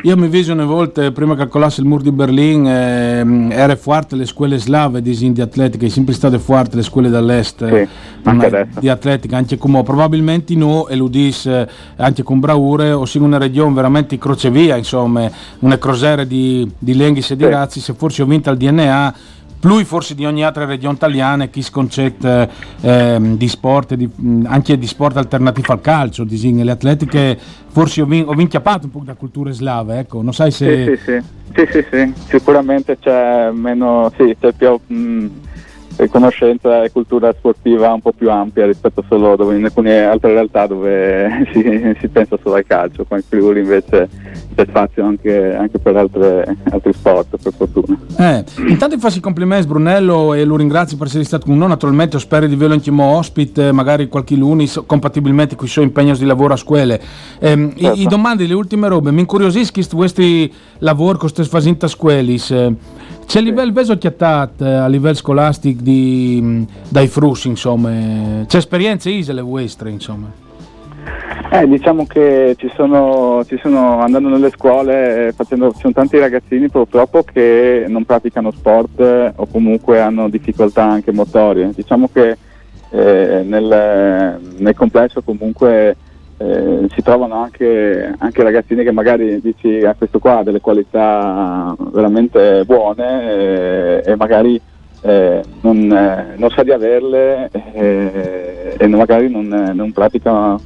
Io 0.02 0.17
mi 0.17 0.29
viso 0.29 0.52
una 0.52 0.64
volta, 0.64 1.11
prima 1.12 1.35
che 1.35 1.49
colasse 1.49 1.81
il 1.81 1.87
muro 1.87 2.02
di 2.02 2.12
Berlino, 2.12 2.69
eh, 2.69 3.49
era 3.50 3.76
forte 3.76 4.17
le 4.17 4.26
scuole 4.26 4.59
slave 4.59 5.02
di, 5.02 5.33
atletica, 5.40 5.87
è 5.87 5.88
sempre 5.88 6.14
state 6.14 6.38
forti 6.38 6.76
le 6.76 6.83
scuole 6.83 7.09
dall'est 7.09 7.67
sì, 7.67 7.88
eh, 8.25 8.67
di 8.79 8.88
atletica, 8.88 9.37
anche 9.37 9.57
come 9.57 9.83
probabilmente 9.83 10.55
no, 10.55 10.88
e 10.88 10.97
lo 10.97 11.09
dice 11.09 11.69
anche 11.97 12.23
con 12.23 12.40
bravure, 12.40 12.93
o 12.93 13.05
in 13.12 13.23
una 13.23 13.38
regione 13.38 13.75
veramente 13.75 14.19
crocevia, 14.19 14.76
insomma, 14.76 15.31
una 15.61 15.79
crociera 15.79 16.25
di, 16.25 16.71
di 16.79 16.93
e 16.93 17.12
di 17.12 17.23
sì. 17.23 17.37
razzi, 17.37 17.81
se 17.81 17.95
forse 17.95 18.23
ho 18.23 18.26
vinto 18.26 18.50
il 18.50 18.57
DNA 18.57 19.14
più 19.61 19.85
forse 19.85 20.14
di 20.14 20.25
ogni 20.25 20.43
altra 20.43 20.64
regione 20.64 20.95
italiana 20.95 21.47
chi 21.47 21.62
sconcetta 21.62 22.49
eh, 22.81 23.19
di 23.21 23.49
sport, 23.49 23.95
di, 23.95 24.09
anche 24.45 24.79
di 24.79 24.87
sport 24.87 25.19
alternativo 25.19 25.73
al 25.73 25.81
calcio, 25.81 26.25
disegna 26.25 26.64
le 26.64 26.71
atletiche, 26.71 27.38
forse 27.69 28.00
ho, 28.00 28.07
vin- 28.07 28.26
ho 28.26 28.33
vinchiappato 28.33 28.87
un 28.87 28.90
po' 28.90 29.02
da 29.05 29.14
culture 29.14 29.52
slave, 29.52 29.99
ecco, 29.99 30.23
non 30.23 30.33
sai 30.33 30.50
se... 30.50 30.97
Sì, 30.97 30.97
sì, 31.05 31.23
sì, 31.55 31.69
sì, 31.71 31.87
sì. 31.90 32.12
sicuramente 32.29 32.99
c'è 32.99 33.50
meno, 33.52 34.11
sì, 34.17 34.35
c'è 34.40 34.52
più... 34.52 34.79
Mh 34.87 35.49
conoscenza 36.09 36.83
e 36.83 36.90
cultura 36.90 37.33
sportiva 37.33 37.92
un 37.92 38.00
po' 38.00 38.12
più 38.12 38.30
ampia 38.30 38.66
rispetto 38.66 39.04
solo 39.09 39.37
dove 39.37 39.57
in 39.57 39.64
alcune 39.64 40.02
altre 40.02 40.33
realtà 40.33 40.66
dove 40.66 41.49
si, 41.52 41.97
si 41.99 42.09
pensa 42.09 42.38
solo 42.42 42.57
al 42.57 42.64
calcio, 42.66 43.04
qua 43.04 43.16
in 43.16 43.23
Friuli 43.23 43.61
invece 43.61 44.09
c'è 44.54 44.64
spazio 44.66 45.04
anche, 45.04 45.54
anche 45.54 45.78
per 45.78 45.97
altre, 45.97 46.57
altri 46.71 46.92
sport 46.92 47.37
per 47.42 47.52
fortuna. 47.52 47.99
Eh, 48.19 48.45
intanto 48.69 48.95
ti 48.95 49.00
faccio 49.00 49.19
i 49.19 49.23
complimenti 49.23 49.66
Brunello 49.66 50.35
e 50.35 50.45
lo 50.45 50.57
ringrazio 50.57 50.97
per 50.97 51.07
essere 51.07 51.25
stato 51.25 51.47
con 51.47 51.57
noi, 51.57 51.69
naturalmente 51.69 52.19
spero 52.19 52.47
di 52.47 52.54
averlo 52.54 52.75
anche 52.75 52.90
ospite, 52.90 53.73
magari 53.73 54.09
qualche 54.09 54.37
luni 54.37 54.69
compatibilmente 54.87 55.57
con 55.57 55.66
i 55.66 55.71
suoi 55.71 55.85
impegni 55.85 56.12
di 56.16 56.25
lavoro 56.25 56.54
a 56.54 56.57
scuole. 56.57 57.00
Eh, 57.38 57.73
certo. 57.76 57.92
i, 57.95 58.02
i, 58.02 58.07
domande, 58.07 58.47
le 58.47 58.54
ultime 58.54 58.88
robe, 58.88 59.11
mi 59.11 59.21
incuriosiscono 59.21 59.87
questi 59.95 60.52
lavori 60.78 61.19
con 61.19 61.30
queste 61.30 61.45
fasinta 61.45 61.87
scuole. 61.88 62.35
Eh, 62.50 62.75
c'è 63.27 63.41
livello 63.41 63.73
veso 63.73 63.97
chiattat 63.97 64.61
a 64.62 64.87
livello 64.89 65.15
scolastico 65.15 65.83
di, 65.83 66.67
dai 66.89 67.09
frussi, 67.09 67.49
insomma, 67.49 68.45
c'è 68.47 68.57
esperienze 68.57 69.11
isole 69.11 69.41
vostre, 69.41 69.91
insomma. 69.91 70.49
Eh, 71.53 71.67
diciamo 71.67 72.07
che 72.07 72.55
ci 72.57 72.71
sono, 72.77 73.45
ci 73.45 73.59
sono, 73.61 73.99
andando 74.00 74.29
nelle 74.29 74.50
scuole, 74.50 75.27
eh, 75.27 75.33
facendo, 75.33 75.73
ci 75.73 75.81
sono 75.81 75.93
tanti 75.93 76.17
ragazzini 76.17 76.69
purtroppo 76.69 77.25
che 77.25 77.87
non 77.89 78.05
praticano 78.05 78.53
sport 78.53 79.00
eh, 79.00 79.33
o 79.35 79.47
comunque 79.47 80.00
hanno 80.00 80.29
difficoltà 80.29 80.85
anche 80.85 81.11
motorie. 81.11 81.73
Diciamo 81.75 82.09
che 82.12 82.37
eh, 82.91 83.43
nel, 83.45 84.39
nel, 84.59 84.75
complesso 84.77 85.23
comunque 85.23 85.97
eh, 86.41 86.87
si 86.95 87.03
trovano 87.03 87.35
anche, 87.35 88.15
anche, 88.17 88.43
ragazzini 88.43 88.83
che 88.83 88.93
magari 88.93 89.43
dici 89.43 89.85
a 89.85 89.91
ah, 89.91 89.95
questo 89.95 90.19
qua 90.19 90.39
ha 90.39 90.43
delle 90.43 90.63
qualità 90.63 91.77
veramente 91.93 92.65
buone 92.65 93.31
eh, 93.31 94.03
e 94.07 94.17
magari 94.17 94.59
eh, 95.03 95.43
non, 95.61 95.93
eh, 95.93 96.35
non, 96.37 96.49
sa 96.49 96.63
di 96.63 96.71
averle 96.73 97.51
eh, 97.75 98.75
e 98.79 98.87
magari 98.87 99.31
non, 99.31 99.73
non 99.75 99.93
pratica 99.93 100.59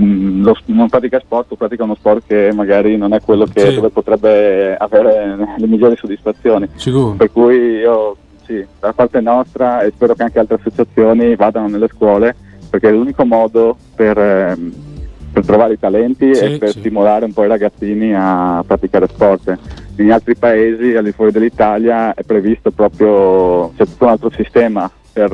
mm, 0.00 0.42
lo, 0.42 0.56
non 0.64 0.88
pratica 0.88 1.20
sport 1.20 1.52
o 1.52 1.54
pratica 1.54 1.84
uno 1.84 1.94
sport 1.94 2.24
che 2.26 2.50
magari 2.52 2.96
non 2.96 3.12
è 3.12 3.20
quello 3.20 3.44
che, 3.44 3.60
sì. 3.60 3.74
dove 3.76 3.90
potrebbe 3.90 4.76
avere 4.76 5.36
le 5.56 5.66
migliori 5.68 5.96
soddisfazioni. 5.96 6.68
Sicuro. 6.74 7.12
Per 7.12 7.30
cui 7.30 7.54
io 7.54 8.16
sì, 8.44 8.66
da 8.80 8.92
parte 8.92 9.20
nostra 9.20 9.82
e 9.82 9.92
spero 9.94 10.14
che 10.14 10.24
anche 10.24 10.40
altre 10.40 10.56
associazioni 10.56 11.36
vadano 11.36 11.68
nelle 11.68 11.86
scuole 11.86 12.34
perché 12.68 12.88
è 12.88 12.92
l'unico 12.92 13.24
modo 13.24 13.76
per 13.94 14.16
ehm, 14.16 14.88
per 15.32 15.44
trovare 15.44 15.74
i 15.74 15.78
talenti 15.78 16.34
sì, 16.34 16.44
e 16.44 16.58
per 16.58 16.70
sì. 16.70 16.80
stimolare 16.80 17.24
un 17.24 17.32
po' 17.32 17.44
i 17.44 17.48
ragazzini 17.48 18.14
a 18.14 18.62
praticare 18.66 19.08
sport. 19.08 19.58
In 19.96 20.12
altri 20.12 20.34
paesi, 20.34 20.94
al 20.96 21.04
di 21.04 21.12
fuori 21.12 21.30
dell'Italia, 21.30 22.14
è 22.14 22.22
previsto 22.22 22.70
proprio, 22.70 23.72
c'è 23.76 23.84
tutto 23.84 24.04
un 24.04 24.10
altro 24.10 24.30
sistema 24.34 24.90
per, 25.12 25.30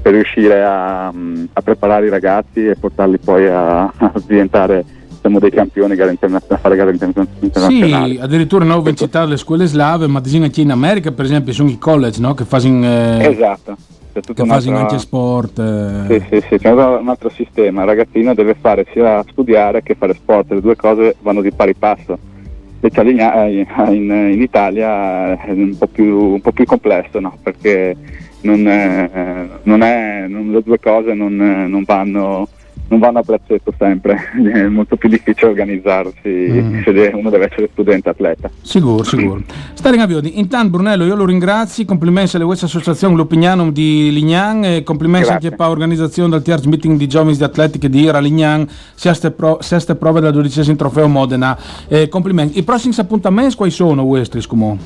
per 0.00 0.12
riuscire 0.12 0.62
a, 0.62 1.08
a, 1.08 1.62
preparare 1.62 2.06
i 2.06 2.10
ragazzi 2.10 2.66
e 2.66 2.76
portarli 2.76 3.18
poi 3.18 3.46
a, 3.46 3.82
a 3.84 4.12
diventare 4.24 4.84
diciamo, 5.08 5.38
dei 5.38 5.50
campioni 5.50 5.98
a 5.98 6.56
fare 6.56 6.76
gare 6.76 6.92
internazionali. 6.92 8.14
Sì, 8.14 8.20
addirittura 8.20 8.64
non 8.64 8.78
ho 8.78 8.92
citato 8.94 9.28
le 9.28 9.36
scuole 9.36 9.66
slave, 9.66 10.06
ma 10.06 10.22
anche 10.24 10.60
in 10.60 10.70
America, 10.70 11.10
per 11.10 11.24
esempio, 11.24 11.52
sono 11.52 11.68
i 11.68 11.78
college 11.78 12.20
no? 12.20 12.34
che 12.34 12.44
fanno. 12.44 12.86
Eh... 12.86 13.26
Esatto 13.28 13.76
c'è 14.14 14.20
tutto 14.20 14.44
che 14.44 14.48
un 14.48 14.50
altro... 14.50 14.98
sport. 14.98 15.58
Eh. 15.58 16.06
Sì, 16.06 16.26
sì, 16.30 16.46
sì, 16.48 16.58
c'è 16.58 16.70
un 16.70 17.08
altro 17.08 17.30
sistema. 17.30 17.80
Il 17.80 17.88
ragazzino 17.88 18.32
deve 18.32 18.54
fare 18.54 18.86
sia 18.92 19.24
studiare 19.28 19.82
che 19.82 19.96
fare 19.96 20.14
sport, 20.14 20.52
le 20.52 20.60
due 20.60 20.76
cose 20.76 21.16
vanno 21.20 21.40
di 21.40 21.50
pari 21.50 21.74
passo. 21.74 22.16
Invece 22.80 23.00
in, 23.10 24.30
in 24.32 24.40
Italia 24.40 25.36
è 25.36 25.50
un 25.50 25.76
po' 25.76 25.88
più, 25.88 26.32
un 26.34 26.40
po 26.40 26.52
più 26.52 26.64
complesso, 26.64 27.18
no? 27.18 27.36
perché 27.42 27.96
non 28.42 28.68
è, 28.68 29.48
non 29.64 29.82
è, 29.82 30.26
non, 30.28 30.52
le 30.52 30.62
due 30.62 30.78
cose 30.78 31.12
non, 31.12 31.34
non 31.34 31.82
vanno 31.84 32.46
non 32.88 32.98
vanno 33.00 33.18
a 33.18 33.22
braccetto 33.22 33.72
sempre, 33.78 34.18
è 34.52 34.66
molto 34.68 34.96
più 34.96 35.08
difficile 35.08 35.50
organizzarsi 35.50 36.28
mm. 36.28 36.82
se 36.82 37.10
uno 37.14 37.30
deve 37.30 37.46
essere 37.50 37.68
studente 37.72 38.08
atleta. 38.08 38.50
Sicuro, 38.60 39.02
sicuro. 39.02 39.42
Stare 39.72 39.96
Gaviodi, 39.96 40.38
intanto 40.38 40.70
Brunello 40.70 41.04
io 41.04 41.14
lo 41.14 41.24
ringrazio, 41.24 41.84
complimenti 41.84 42.36
alle 42.36 42.44
vostre 42.44 42.66
associazioni 42.66 43.14
L'Opinianum 43.14 43.72
di 43.72 44.10
Lignan 44.12 44.64
e 44.64 44.82
complimenti 44.82 45.28
Grazie. 45.28 45.48
anche 45.48 45.56
per 45.56 45.66
l'organizzazione 45.68 46.30
del 46.30 46.42
terzo 46.42 46.68
meeting 46.68 46.96
di 46.96 47.06
giovani 47.06 47.36
di 47.36 47.44
atletiche 47.44 47.88
di 47.88 48.00
Ira 48.02 48.18
Lignan, 48.18 48.66
seste, 48.94 49.30
pro, 49.30 49.58
seste 49.60 49.94
prove 49.94 50.20
del 50.20 50.32
dodicesimo 50.32 50.76
trofeo 50.76 51.08
Modena. 51.08 51.56
Eh, 51.88 52.08
complimenti. 52.08 52.58
I 52.58 52.62
prossimi 52.62 52.94
appuntamenti 52.96 53.56
quali 53.56 53.70
sono 53.70 54.06
questi, 54.06 54.40
Scumò? 54.40 54.76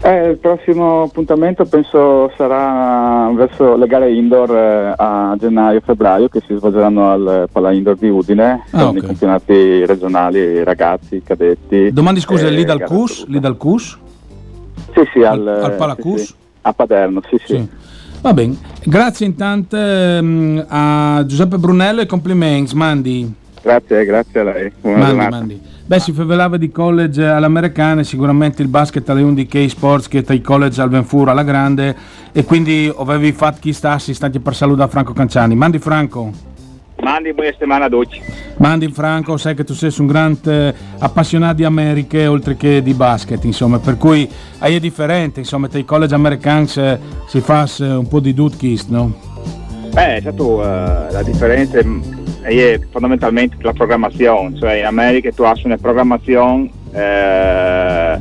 Eh, 0.00 0.30
il 0.30 0.38
prossimo 0.38 1.02
appuntamento 1.02 1.64
penso 1.64 2.32
sarà 2.36 3.30
verso 3.34 3.76
le 3.76 3.86
gare 3.88 4.12
indoor 4.12 4.56
eh, 4.56 4.94
a 4.96 5.34
gennaio-febbraio 5.36 6.28
che 6.28 6.40
si 6.46 6.54
svolgeranno 6.54 7.10
al 7.10 7.48
Pala 7.50 7.72
Indoor 7.72 7.96
di 7.96 8.08
Udine 8.08 8.64
ah, 8.70 8.78
con 8.78 8.88
okay. 8.88 8.98
i 8.98 9.06
campionati 9.06 9.86
regionali, 9.86 10.62
ragazzi, 10.62 11.20
cadetti. 11.24 11.90
Domandi 11.92 12.20
scusa, 12.20 12.46
eh, 12.46 12.50
lì 12.50 12.64
dal 12.64 12.84
CUS? 12.84 13.26
Lì 13.26 13.40
dal 13.40 13.56
CUS? 13.56 13.98
Sì, 14.94 15.02
sì, 15.12 15.22
al, 15.22 15.46
al, 15.46 15.64
al 15.64 15.74
Palacus? 15.74 16.20
Sì, 16.20 16.26
sì, 16.26 16.34
a 16.62 16.72
Paderno, 16.72 17.20
sì, 17.28 17.36
sì. 17.38 17.54
sì. 17.56 17.68
Va 18.20 18.32
bene, 18.32 18.56
grazie 18.84 19.26
intanto 19.26 19.76
um, 19.76 20.64
a 20.68 21.22
Giuseppe 21.26 21.56
Brunello 21.56 22.00
e 22.00 22.06
complimenti, 22.06 22.74
Mandi. 22.74 23.34
Grazie, 23.68 24.06
grazie 24.06 24.40
a 24.40 24.44
lei. 24.44 24.72
Buona 24.80 25.12
mandi, 25.12 25.28
mandi. 25.28 25.62
Beh, 25.84 26.00
si 26.00 26.12
parlava 26.12 26.56
di 26.56 26.70
college 26.70 27.22
all'americana, 27.22 28.02
sicuramente 28.02 28.62
il 28.62 28.68
basket 28.68 29.06
uno 29.10 29.34
di 29.34 29.46
quei 29.46 29.68
sports 29.68 30.08
che 30.08 30.22
tra 30.22 30.32
i 30.32 30.40
college 30.40 30.80
al 30.80 30.88
Venfuro 30.88 31.30
alla 31.30 31.42
grande 31.42 31.94
e 32.32 32.44
quindi 32.44 32.90
avevi 32.96 33.32
fatto 33.32 33.58
chi 33.60 33.74
stassi, 33.74 34.14
stati 34.14 34.40
per 34.40 34.54
salutare 34.54 34.88
Franco 34.90 35.12
Canciani. 35.12 35.54
Mandi 35.54 35.78
Franco. 35.78 36.32
Mandi, 37.02 37.34
buona 37.34 37.50
settimana 37.50 37.84
a 37.84 37.88
tutti. 37.90 38.18
Mandi 38.56 38.88
Franco, 38.88 39.36
sai 39.36 39.54
che 39.54 39.64
tu 39.64 39.74
sei 39.74 39.92
un 39.98 40.06
grande 40.06 40.74
appassionato 40.98 41.56
di 41.56 41.64
America 41.64 42.30
oltre 42.30 42.56
che 42.56 42.82
di 42.82 42.94
basket, 42.94 43.44
insomma, 43.44 43.78
per 43.78 43.98
cui 43.98 44.26
è 44.58 44.80
differente, 44.80 45.40
insomma, 45.40 45.68
tra 45.68 45.78
i 45.78 45.84
college 45.84 46.14
americani 46.14 46.66
si 46.66 47.40
fa 47.40 47.68
un 47.80 48.08
po' 48.08 48.20
di 48.20 48.32
dutkist, 48.32 48.88
no? 48.88 49.12
Beh, 49.92 50.16
esatto, 50.16 50.56
uh, 50.56 50.62
la 51.10 51.22
differenza 51.22 51.78
è 51.78 51.84
fondamentalmente 52.90 53.56
la 53.60 53.72
programmazione, 53.72 54.56
cioè 54.58 54.74
in 54.74 54.84
America 54.84 55.30
tu 55.30 55.42
hai 55.42 55.60
una 55.64 55.76
programmazione 55.76 56.70
eh, 56.92 58.18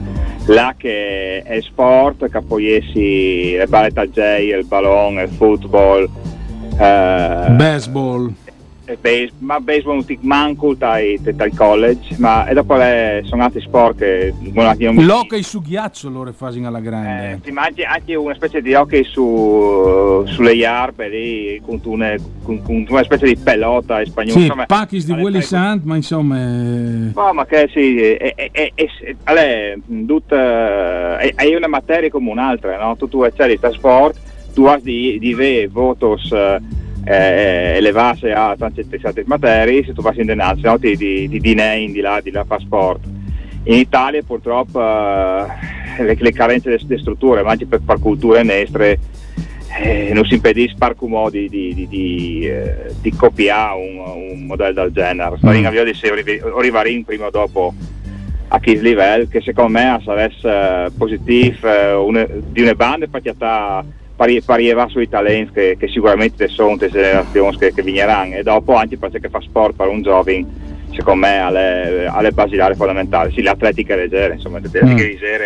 che 0.78 1.42
è 1.44 1.62
sport, 1.62 2.30
che 2.30 2.42
poi 2.42 2.74
essi 2.74 3.56
le 3.56 3.68
J, 4.06 4.20
il 4.58 4.66
ballone, 4.66 5.24
il 5.24 5.30
football, 5.30 6.10
eh, 6.80 7.46
baseball. 7.50 8.34
Base, 8.96 9.32
ma 9.40 9.60
baseball 9.60 9.96
non 9.96 10.06
ti 10.06 10.18
manco 10.22 10.74
dai, 10.74 11.20
dai 11.22 11.52
college, 11.52 12.16
ma 12.20 12.46
e 12.48 12.54
dopo 12.54 12.76
le, 12.76 13.22
sono 13.26 13.44
altri 13.44 13.60
sport 13.62 13.98
che 13.98 14.34
L'hockey 14.94 15.42
su 15.44 15.62
ghiaccio 15.62 16.10
loro 16.10 16.32
fanno 16.32 16.68
alla 16.68 16.80
grande. 16.80 17.32
eh, 17.32 17.42
ti 17.42 17.52
mangi 17.52 17.84
anche 17.84 18.16
una 18.16 18.34
specie 18.36 18.62
di 18.62 18.74
hockey 18.74 19.04
su, 19.04 20.24
sulle 20.28 20.54
iarbe 20.54 21.10
lì 21.10 21.62
con 21.66 21.80
una, 21.86 22.16
con, 22.44 22.62
con 22.62 22.86
una 22.88 23.04
specie 23.04 23.26
di 23.26 23.36
pelota 23.36 24.04
spagnola. 24.06 24.40
sì, 24.40 24.52
Pachis 24.66 25.06
di 25.06 25.12
Willy 25.12 25.42
Sant, 25.42 25.84
ma 25.84 25.96
insomma... 25.96 26.38
eh, 26.38 27.12
No, 27.14 27.34
ma 27.34 27.46
che 27.46 27.70
sì, 27.74 28.00
è, 28.02 28.18
è, 28.36 28.50
è, 28.52 28.72
è, 28.76 28.92
è, 29.24 29.78
tutta- 30.06 31.18
è- 31.18 31.34
è 31.36 31.56
una 31.56 31.68
materia 31.68 32.10
come 32.10 32.30
un'altra, 32.30 32.78
no? 32.78 32.96
Tu, 32.96 33.08
tu 33.08 33.22
accedi 33.22 33.58
a 33.60 33.72
sport, 33.72 34.16
tu 34.54 34.66
hai 34.66 34.82
di, 34.82 35.18
di 35.20 35.34
avere 35.34 35.68
votos 35.68 36.32
eh, 36.32 36.60
elevati 37.08 38.30
a 38.30 38.56
tante 38.58 38.86
altre 39.02 39.24
materie, 39.26 39.84
se 39.86 39.94
tu 39.94 40.02
vai 40.02 40.20
in 40.20 40.26
denaro, 40.26 40.60
no? 40.62 40.80
ti, 40.80 40.96
di, 40.96 41.28
di 41.28 41.40
dinei 41.40 41.92
di 41.92 42.02
là, 42.02 42.20
di 42.22 42.32
là 42.32 42.44
fa 42.44 42.60
sport. 42.60 43.00
In 43.64 43.78
Italia 43.78 44.22
purtroppo 44.24 44.80
eh, 44.82 46.04
le, 46.04 46.16
le 46.18 46.32
carenze 46.32 46.70
delle 46.70 47.00
strutture, 47.00 47.44
ma 47.44 47.52
anche 47.52 47.66
per 47.66 47.82
far 47.84 48.00
culture 48.00 48.44
nestre, 48.44 49.00
eh, 49.82 50.12
non 50.14 50.26
si 50.26 50.36
impedisce 50.36 50.76
per 50.78 50.96
come 50.96 51.30
di, 51.30 51.50
di, 51.50 51.74
di, 51.74 51.88
di, 51.88 52.48
eh, 52.48 52.94
di 53.02 53.12
copiare 53.14 53.76
un, 53.76 54.32
un 54.32 54.46
modello 54.46 54.84
del 54.84 54.92
genere. 54.92 55.38
Sto 55.38 55.50
Mm. 55.50 55.56
in 55.56 55.66
avvio 55.66 55.84
di 55.84 55.94
arrivare 56.56 56.90
in 56.90 57.04
prima 57.04 57.26
o 57.28 57.30
dopo 57.30 57.74
a 58.50 58.60
questo 58.62 58.82
livello, 58.84 59.28
che 59.30 59.42
secondo 59.42 59.72
me 59.78 60.00
sarebbe 60.04 60.90
positivo 60.98 61.68
eh, 61.68 61.94
une- 61.94 62.28
di 62.50 62.62
una 62.62 62.74
banda 62.74 63.06
perché 63.08 63.34
sta 63.34 63.84
parieva 64.44 64.88
sui 64.90 65.08
talenti 65.08 65.52
che, 65.54 65.78
che 65.80 65.88
sicuramente 65.88 66.48
sono 66.48 66.76
le 66.78 66.90
generazioni 66.90 67.56
che, 67.58 67.72
che 67.72 67.84
vigneranno 67.84 68.36
e 68.36 68.44
dopo 68.44 68.74
anche 68.74 68.98
perché 68.98 69.30
fa 69.30 69.40
sport 69.40 69.76
per 69.76 69.88
un 69.88 70.02
giovane 70.02 70.46
secondo 70.90 71.28
me 71.28 71.40
alle, 71.40 72.08
alle 72.12 72.32
basilari 72.32 72.76
fondamentali 72.76 73.32
sì 73.32 73.44
l'atletica 73.44 73.96
leggera 73.96 74.34
insomma 74.34 74.60
l'atletica 74.60 74.94
Mm. 74.94 74.98
leggera 74.98 75.46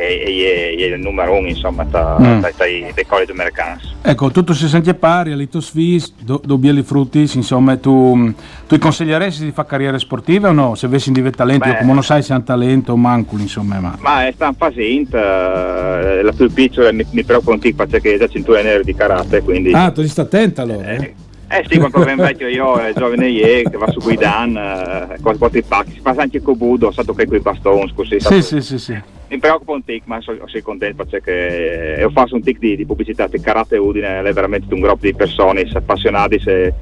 è, 0.00 0.22
è- 0.24 0.76
è 0.76 0.94
il 0.94 1.00
numero 1.00 1.36
uno 1.36 1.48
insomma 1.48 1.84
tra, 1.84 2.16
Mm. 2.18 2.40
tra- 2.40 2.50
tra 2.56 2.66
i 2.66 2.90
dei 2.94 3.06
college 3.06 3.32
americani 3.32 3.80
Ecco, 4.02 4.30
tutto 4.30 4.54
si 4.54 4.66
sente 4.66 4.94
pari, 4.94 5.30
a 5.30 5.36
Lito 5.36 5.60
Svis, 5.60 6.14
do, 6.18 6.40
do 6.42 6.56
bieli 6.56 6.82
frutti, 6.82 7.28
insomma, 7.34 7.76
tu, 7.76 8.32
tu 8.66 8.78
consiglieresti 8.78 9.44
di 9.44 9.50
fare 9.52 9.68
carriere 9.68 9.98
sportive 9.98 10.48
o 10.48 10.52
no? 10.52 10.74
Se 10.74 10.86
avessi 10.86 11.12
di 11.12 11.30
talento, 11.30 11.68
Beh. 11.68 11.76
come 11.80 11.92
non 11.92 12.02
sai 12.02 12.22
se 12.22 12.32
hanno 12.32 12.42
talento 12.42 12.92
o 12.92 12.96
manculi, 12.96 13.42
insomma, 13.42 13.78
ma... 13.78 13.96
Ma 14.00 14.26
è 14.26 14.32
sta 14.32 14.54
facendo, 14.56 15.18
eh, 15.18 16.22
la 16.22 16.32
più 16.32 16.50
piccola 16.50 16.90
mi, 16.92 17.04
mi 17.10 17.24
preoccupa 17.24 17.52
un 17.62 17.74
po' 17.74 17.86
perché 17.86 18.14
è 18.14 18.18
già 18.18 18.26
cintura 18.26 18.62
nera 18.62 18.82
di 18.82 18.94
karate, 18.94 19.42
quindi... 19.42 19.72
Ah, 19.74 19.90
tu 19.90 20.02
sta 20.06 20.22
attenta 20.22 20.62
allora, 20.62 20.92
eh? 20.92 20.96
eh, 20.96 21.14
eh 21.52 21.64
sì, 21.68 21.78
quando 21.78 22.04
ben 22.04 22.16
vecchio 22.16 22.46
io, 22.46 22.76
è 22.76 22.92
giovane 22.94 23.28
ieri, 23.28 23.68
che 23.68 23.76
va 23.76 23.90
su 23.90 23.98
Guidan, 23.98 24.56
eh, 24.56 25.16
con 25.20 25.36
quattro 25.36 25.60
pacchi, 25.66 25.94
si 25.94 26.00
passa 26.00 26.22
anche 26.22 26.40
con 26.40 26.56
Budo, 26.56 26.92
stato 26.92 27.12
che 27.12 27.26
con 27.26 27.38
i 27.38 27.40
bastoni, 27.40 27.92
così. 27.92 28.20
Sì, 28.20 28.40
sì, 28.40 28.60
sì, 28.60 28.78
sì. 28.78 29.00
Mi 29.26 29.38
preoccupa 29.38 29.72
un 29.72 29.84
tic, 29.84 30.02
ma 30.04 30.20
so- 30.20 30.36
sono 30.44 30.62
contento 30.62 31.04
perché 31.04 31.96
eh, 31.98 32.04
ho 32.04 32.10
fatto 32.10 32.36
un 32.36 32.42
tic 32.42 32.58
di, 32.58 32.76
di 32.76 32.86
pubblicità 32.86 33.26
di 33.26 33.40
karate 33.40 33.78
Udine, 33.78 34.22
è 34.22 34.32
veramente 34.32 34.72
un 34.72 34.80
gruppo 34.80 35.06
di 35.06 35.14
persone 35.14 35.68
appassionate 35.72 36.38
se- 36.38 36.72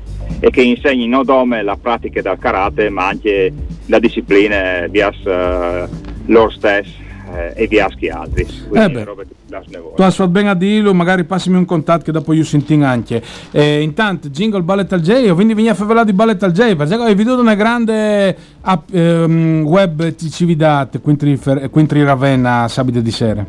e 0.40 0.50
che 0.50 0.60
insegni 0.60 1.08
non 1.08 1.24
solo 1.24 1.62
la 1.62 1.78
pratica 1.80 2.20
del 2.20 2.36
karate, 2.38 2.90
ma 2.90 3.06
anche 3.08 3.50
la 3.86 3.98
disciplina 3.98 4.86
via 4.88 5.10
eh, 5.10 5.88
loro 6.26 6.50
stessi 6.50 7.06
eh, 7.38 7.52
e 7.54 7.66
via 7.66 7.86
chi 7.88 8.08
altri. 8.08 8.44
Quindi 8.44 8.78
Eh 8.78 8.90
beh. 9.04 9.04
di-. 9.04 9.78
Tu 9.96 10.02
hai 10.02 10.10
fatto 10.10 10.28
bene 10.28 10.50
a 10.50 10.54
dirlo, 10.54 10.92
magari 10.92 11.24
passami 11.24 11.56
un 11.56 11.64
contatto 11.64 12.04
che 12.04 12.12
dopo 12.12 12.32
io 12.32 12.44
senti 12.44 12.74
anche. 12.74 13.22
Eh, 13.50 13.80
intanto, 13.80 14.28
jingle 14.28 14.62
Ballet 14.62 14.92
al 14.92 15.00
J, 15.00 15.30
o 15.30 15.34
quindi 15.34 15.54
vieni 15.54 15.70
a 15.70 15.74
favela 15.74 16.04
di 16.04 16.12
Ballet 16.12 16.42
al 16.42 16.52
J, 16.52 16.74
perché 16.74 16.94
hai 16.94 17.14
veduto 17.14 17.40
una 17.40 17.54
grande 17.54 18.36
app, 18.60 18.88
ehm, 18.92 19.62
web 19.64 20.14
cividat, 20.16 21.00
quindi 21.00 21.36
fer- 21.36 21.70
quindi 21.70 22.02
Ravenna 22.02 22.66
sabato 22.68 23.00
di 23.00 23.10
sera. 23.10 23.46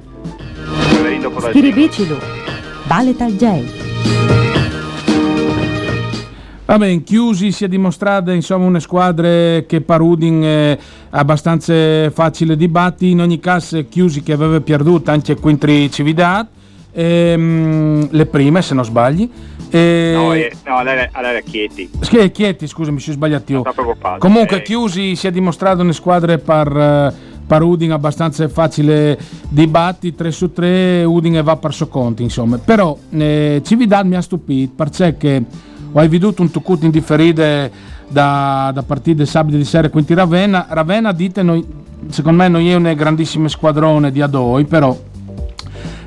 Scrivicelo. 1.51 2.17
Ballet 2.85 3.19
al 3.21 3.35
J. 3.35 3.63
Va 6.69 6.77
bene, 6.77 7.01
chiusi 7.01 7.51
si 7.51 7.65
è 7.65 7.67
dimostrata 7.67 8.31
insomma 8.31 8.65
una 8.65 8.79
squadra 8.79 9.27
che 9.65 9.81
per 9.83 10.01
Udin 10.01 10.43
è 10.43 10.77
abbastanza 11.09 11.73
facile 12.11 12.55
di 12.55 12.67
batti, 12.67 13.09
in 13.09 13.21
ogni 13.21 13.39
caso 13.39 13.83
chiusi 13.89 14.21
che 14.21 14.33
aveva 14.33 14.61
perduto 14.61 15.09
anche 15.09 15.33
contro 15.33 15.71
Cividat, 15.89 16.47
ehm, 16.91 18.09
le 18.11 18.25
prime 18.27 18.61
se 18.61 18.75
non 18.75 18.85
sbagli. 18.85 19.27
E... 19.71 20.11
No, 20.13 20.33
eh, 20.35 20.53
no 20.67 20.77
allora, 20.77 21.09
allora 21.11 21.39
Chieti. 21.39 21.89
Schi- 22.01 22.29
Chieti, 22.29 22.67
scusa, 22.67 22.91
mi 22.91 22.99
sono 22.99 23.15
sbagliato 23.15 23.51
io. 23.51 23.63
Comunque, 24.19 24.57
Eh, 24.57 24.61
Chiusi 24.61 25.15
si 25.15 25.25
è 25.25 25.31
dimostrato 25.31 25.81
una 25.81 25.91
squadra 25.91 26.37
per, 26.37 26.67
eh, 26.67 27.13
per 27.47 27.63
Udin 27.63 27.93
abbastanza 27.93 28.47
facile 28.47 29.17
di 29.49 29.65
batti, 29.65 30.13
3 30.13 30.29
su 30.29 30.53
3, 30.53 31.03
Udin 31.03 31.41
va 31.43 31.55
per 31.55 31.73
suo 31.73 31.87
conto, 31.87 32.21
insomma. 32.21 32.59
Però 32.59 32.95
eh, 33.09 33.59
Cividad 33.65 34.05
mi 34.05 34.15
ha 34.15 34.21
stupito 34.21 34.73
perché 34.75 35.45
ho 35.91 36.07
veduto 36.07 36.41
un 36.41 36.51
tucut 36.51 36.83
indifferito 36.83 37.41
da, 38.07 38.71
da 38.73 38.83
partite 38.83 39.25
sabato 39.25 39.55
di 39.55 39.63
sera 39.63 39.89
quindi 39.89 40.13
Ravenna. 40.13 40.65
Ravenna, 40.69 41.11
dite, 41.11 41.43
noi, 41.43 41.65
secondo 42.09 42.43
me 42.43 42.47
non 42.47 42.65
è 42.65 42.73
un 42.73 42.93
grandissimo 42.95 43.47
squadrone 43.47 44.11
di 44.11 44.21
Adoi, 44.21 44.65
però 44.65 44.97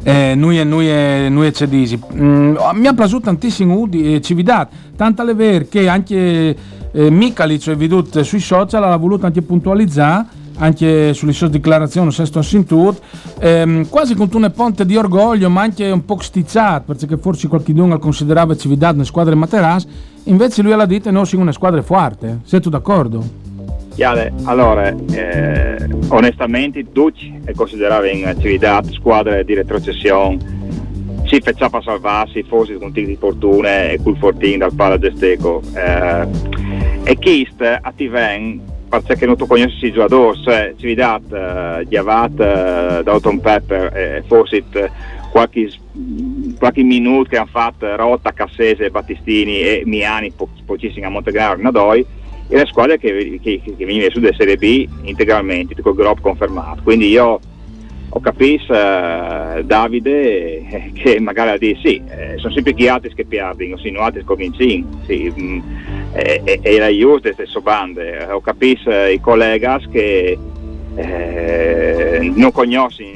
eh, 0.02 0.34
noi, 0.34 0.58
e- 0.58 0.64
noi, 0.64 0.88
e- 0.88 1.28
noi 1.30 1.46
e 1.46 1.52
Cedisi. 1.52 2.00
Mm, 2.14 2.56
mi 2.74 2.86
ha 2.86 2.94
piaciuto 2.94 3.24
tantissimo 3.24 3.78
Udi, 3.78 4.14
eh, 4.14 4.20
Cividat, 4.20 4.70
tanto 4.96 5.26
è 5.26 5.34
vero 5.34 5.66
che 5.68 5.88
anche 5.88 6.56
eh, 6.92 7.10
Mikalic, 7.10 7.68
ho 7.68 7.76
veduto 7.76 8.22
sui 8.22 8.40
social, 8.40 8.82
ha 8.84 8.96
voluto 8.96 9.26
anche 9.26 9.42
puntualizzare 9.42 10.40
anche 10.58 11.14
sulle 11.14 11.32
sue 11.32 11.50
dichiarazioni, 11.50 12.10
sesto 12.12 12.38
assintut, 12.38 13.00
ehm, 13.40 13.88
quasi 13.88 14.14
con 14.14 14.28
un 14.32 14.52
ponte 14.54 14.84
di 14.84 14.96
orgoglio, 14.96 15.48
ma 15.48 15.62
anche 15.62 15.90
un 15.90 16.04
po' 16.04 16.18
stizzato, 16.20 16.94
perché 16.94 17.16
forse 17.16 17.48
qualcuno 17.48 17.98
considerava 17.98 18.56
Cividat 18.56 18.94
una 18.94 19.04
squadra 19.04 19.34
materas, 19.34 19.86
invece 20.24 20.62
lui 20.62 20.72
ha 20.72 20.84
detto 20.84 21.10
no, 21.10 21.24
siamo 21.24 21.42
una 21.42 21.52
squadra 21.52 21.82
forte, 21.82 22.40
sei 22.44 22.60
tu 22.60 22.70
d'accordo? 22.70 23.40
Chiare, 23.94 24.32
allora, 24.44 24.88
eh, 24.88 25.86
onestamente 26.08 26.92
tutti 26.92 27.40
è 27.44 27.52
considerato 27.52 28.06
in 28.06 28.26
attività 28.26 28.82
squadra 28.90 29.42
di 29.42 29.54
retrocessione, 29.54 30.60
si 31.24 31.40
faceva 31.40 31.80
salvarsi, 31.82 32.42
forse 32.42 32.78
con 32.78 32.92
tic 32.92 33.06
di 33.06 33.16
fortuna 33.16 33.90
e 33.90 34.00
col 34.02 34.16
fortino 34.16 34.58
dal 34.58 34.74
pala 34.74 34.98
gesteco. 34.98 35.62
Eh, 35.74 36.26
e 37.04 37.18
Kist 37.18 37.60
attiven 38.96 39.06
perché 39.06 39.26
non 39.26 39.36
tu 39.36 39.46
conosci 39.46 39.86
i 39.86 39.92
giocatori, 39.92 40.42
cioè 40.42 40.74
Cividat, 40.76 41.32
eh, 41.32 41.86
Diavat, 41.86 42.40
eh, 42.40 43.02
Dalton 43.02 43.40
Pepper 43.40 43.96
e 43.96 44.24
forse 44.26 44.64
qualche, 45.30 45.70
qualche 46.58 46.82
minuto 46.82 47.30
che 47.30 47.36
hanno 47.36 47.48
fatto 47.50 47.96
Rotta, 47.96 48.32
Cassese, 48.32 48.90
Battistini 48.90 49.60
e 49.60 49.82
Miani, 49.84 50.30
po- 50.30 50.48
pochissimi 50.64 51.04
a 51.04 51.08
Montegrano, 51.08 51.62
Nadoi, 51.62 52.04
è 52.48 52.54
una 52.54 52.66
squadra 52.66 52.96
che, 52.96 53.40
che, 53.42 53.62
che 53.64 53.84
viene 53.84 54.10
su 54.10 54.20
della 54.20 54.36
Serie 54.36 54.56
B 54.56 54.86
integralmente, 55.02 55.80
con 55.80 55.92
il 55.92 55.98
gruppo 55.98 56.20
confermato. 56.20 56.82
Quindi 56.82 57.08
io 57.08 57.40
ho 58.14 58.20
capito 58.20 58.74
eh, 58.74 59.62
Davide 59.64 60.68
eh, 60.68 60.92
che 60.92 61.18
magari 61.18 61.50
ha 61.50 61.58
detto 61.58 61.80
sì, 61.80 62.02
eh, 62.08 62.34
sono 62.36 62.52
sempre 62.52 62.74
chi 62.74 62.86
altri 62.86 63.14
che 63.14 63.24
perdono, 63.24 63.78
sì, 63.78 63.90
non 63.90 64.02
altri 64.02 64.22
vincono, 64.36 65.00
sì, 65.06 65.32
mm, 65.34 65.60
e, 66.12 66.40
e, 66.44 66.60
e 66.62 66.78
la 66.78 66.90
giusta 66.90 67.32
queste 67.32 67.46
so 67.46 67.62
bande. 67.62 68.24
Ho 68.30 68.40
capito 68.40 68.90
i 68.90 69.18
colleghi 69.20 69.66
che 69.90 70.38
non 70.94 72.52
conoscono 72.52 73.10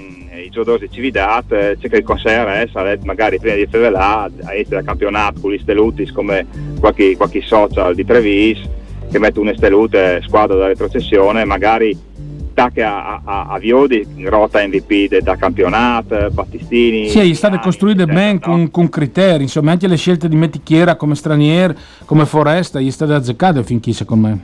i 0.47 0.49
giocatori 0.51 0.87
di 0.87 0.95
Cividat, 0.95 1.53
eh, 1.53 1.77
c'è 1.79 1.89
che 1.89 1.97
il 1.97 2.05
è 2.05 2.69
sarebbe 2.73 3.05
magari 3.05 3.39
prima 3.39 3.57
di 3.57 3.67
Fevelà, 3.67 4.31
a 4.45 4.55
essere 4.55 4.83
campionato 4.83 5.41
con 5.41 5.53
gli 5.53 5.59
Stelutis 5.59 6.11
come 6.13 6.47
qualche, 6.81 7.17
qualche 7.17 7.43
social 7.43 7.95
di 7.95 8.05
Trevis 8.05 8.61
che 9.11 9.19
mette 9.19 9.41
un 9.41 9.49
Estelute 9.49 10.23
squadra 10.23 10.57
da 10.57 10.67
retrocessione, 10.67 11.45
magari 11.45 11.97
tacca 12.57 13.05
a, 13.05 13.21
a, 13.23 13.47
a 13.51 13.59
Viodi, 13.59 14.07
rota 14.25 14.67
MVP 14.67 15.09
de- 15.09 15.21
da 15.21 15.37
campionato, 15.37 16.31
Battistini. 16.31 17.07
Sì, 17.11 17.31
è 17.31 17.35
state 17.35 17.59
costruite 17.59 18.07
ben 18.07 18.41
con, 18.41 18.71
con 18.71 18.89
criteri, 18.89 19.43
insomma, 19.43 19.73
anche 19.73 19.87
le 19.87 19.97
scelte 19.97 20.27
di 20.27 20.37
Metichiera 20.37 20.97
come 20.97 21.15
straniero, 21.15 21.75
come 22.07 22.25
Foresta, 22.25 22.81
gli 22.81 22.91
state 22.91 23.13
azzeccate 23.13 23.63
finché 23.63 23.93
secondo 23.93 24.29
me. 24.29 24.41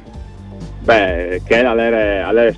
Beh, 0.83 1.41
che 1.47 1.65
all'era 1.65 2.55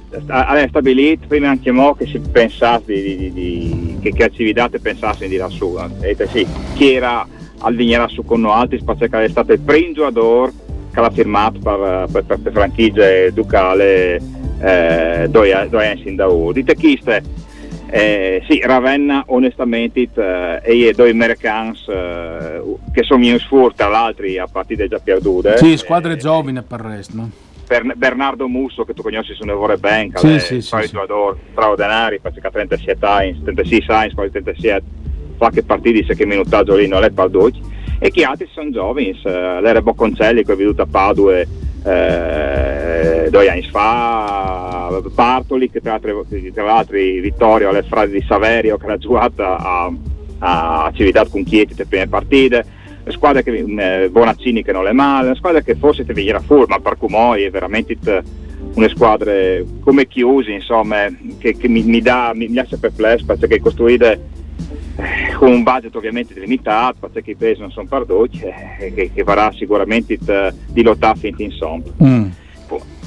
stabilito 0.69 1.27
prima 1.29 1.51
anche 1.51 1.71
mo 1.71 1.95
che 1.95 2.07
si 2.07 2.19
pensasse 2.19 2.93
di, 2.93 3.17
di, 3.17 3.33
di- 3.33 3.97
che, 4.01 4.11
che 4.13 4.25
attività 4.25 4.69
pensasse 4.69 5.29
di 5.29 5.37
lassù. 5.37 5.77
E 6.01 6.17
te 6.17 6.27
sì, 6.27 6.45
chi 6.75 6.95
era 6.95 7.25
al 7.59 7.77
vignerà 7.77 8.09
su 8.09 8.25
con 8.25 8.45
altri, 8.47 8.83
perché 8.83 9.23
è 9.23 9.29
stato 9.29 9.53
il 9.53 9.61
primo 9.61 9.93
giocatore 9.93 10.53
che 10.93 11.01
l'ha 11.01 11.11
firmato 11.11 11.61
per, 11.61 12.09
per, 12.11 12.25
per, 12.25 12.39
per 12.41 12.53
franchigia 12.53 13.31
ducale 13.31 14.21
eh, 14.65 15.27
due, 15.29 15.67
due 15.69 15.87
anni 15.87 16.03
sin 16.03 16.17
da 16.17 16.31
ora. 16.31 16.53
Dite 16.53 16.75
chi 16.75 16.99
Eh, 17.91 18.43
sì, 18.49 18.61
Ravenna 18.65 19.25
onestamente 19.27 20.09
eh, 20.13 20.61
e 20.63 20.75
i 20.75 20.93
due 20.95 21.11
americani 21.11 21.79
eh, 21.87 22.63
che 22.93 23.03
sono 23.05 23.25
in 23.25 23.39
sfur 23.39 23.73
tra 23.75 23.89
l'altro 23.89 24.27
a 24.27 24.49
partite 24.51 24.89
già 24.89 24.99
perdute. 24.99 25.59
Sì, 25.59 25.77
squadre 25.77 26.15
eh, 26.15 26.17
giovani 26.17 26.61
per 26.63 26.81
il 26.81 26.87
resto, 26.87 27.17
no? 27.17 27.31
Bern- 27.67 27.93
Bernardo 27.97 28.49
Musso 28.49 28.85
che 28.85 28.95
tu 28.95 29.03
conosci 29.03 29.35
su 29.35 29.45
Nevore 29.45 29.77
Bank, 29.77 30.19
Sì, 30.19 30.35
è 30.35 30.39
sì, 30.39 30.61
sì, 30.61 30.77
sì. 30.83 30.91
giocatore 30.91 31.39
straordinario, 31.53 32.21
ha 32.23 32.51
37 32.51 33.07
anni, 33.07 33.43
36 33.43 33.85
anni, 33.89 34.15
poi 34.15 34.31
37, 34.31 34.83
qualche 35.37 35.63
partita 35.63 35.99
dice 35.99 36.15
che 36.15 36.27
minutaggio 36.27 36.75
lì 36.77 36.89
non 36.89 37.05
è 37.05 37.11
parducci, 37.11 37.61
e 37.99 38.11
chi 38.11 38.23
altri 38.23 38.49
sono 38.53 38.71
giovani, 38.71 39.11
eh, 39.11 39.61
l'era 39.61 39.81
Bocconcelli 39.81 40.45
che 40.45 40.53
è 40.53 40.57
venuto 40.57 40.83
a 40.83 40.87
Padua 40.91 41.43
eh, 41.85 43.29
due 43.31 43.49
anni 43.49 43.63
fa, 43.71 45.01
Bartoli 45.13 45.71
che 45.71 45.81
tra 45.81 45.99
tra 45.99 46.65
l'altro 46.65 46.97
Vittorio 46.97 47.69
alle 47.69 47.83
frasi 47.83 48.13
di 48.13 48.25
Saverio 48.27 48.77
che 48.77 48.87
era 48.87 48.97
giocata 48.97 49.57
a, 49.59 49.93
a 50.39 50.91
Civitat 50.95 51.31
con 51.31 51.45
Chieti 51.45 51.75
le 51.77 51.87
prime 51.87 52.09
partite, 52.09 52.65
le 53.05 53.13
squadre 53.13 53.43
che 53.43 53.53
eh, 53.53 54.09
Bonaccini 54.11 54.63
che 54.63 54.73
non 54.73 54.87
è 54.87 54.93
male, 54.93 55.27
una 55.27 55.37
squadra 55.37 55.61
che 55.61 55.75
forse 55.75 56.05
ti 56.05 56.13
venirà 56.13 56.41
fuori, 56.41 56.67
ma 56.69 56.79
per 56.79 56.97
Cumoi 56.97 57.45
è 57.45 57.51
veramente 57.51 58.23
una 58.75 58.89
squadra 58.89 59.33
come 59.81 60.07
chiusi, 60.07 60.53
insomma, 60.53 61.07
che, 61.39 61.57
che 61.57 61.69
mi, 61.69 61.83
mi 61.83 62.01
dà, 62.01 62.33
mi, 62.35 62.49
mi 62.49 62.55
lascia 62.55 62.77
perplesso 62.79 63.25
perché 63.27 63.61
costruite 63.61 64.13
eh, 64.13 64.21
con 65.37 65.51
un 65.51 65.63
budget 65.63 65.95
ovviamente 65.95 66.39
limitato, 66.39 67.09
perché 67.13 67.33
i 67.33 67.37
pesi 67.37 67.61
non 67.61 67.71
sono 67.71 67.87
perduti, 67.89 68.41
eh, 68.41 68.93
che, 68.95 69.11
che 69.13 69.23
varrà 69.23 69.53
sicuramente 69.53 70.19
t- 70.19 70.55
di 70.69 70.83
lottare 70.83 71.19
finché 71.19 71.43
insomma. 71.43 71.85
Mm. 72.03 72.29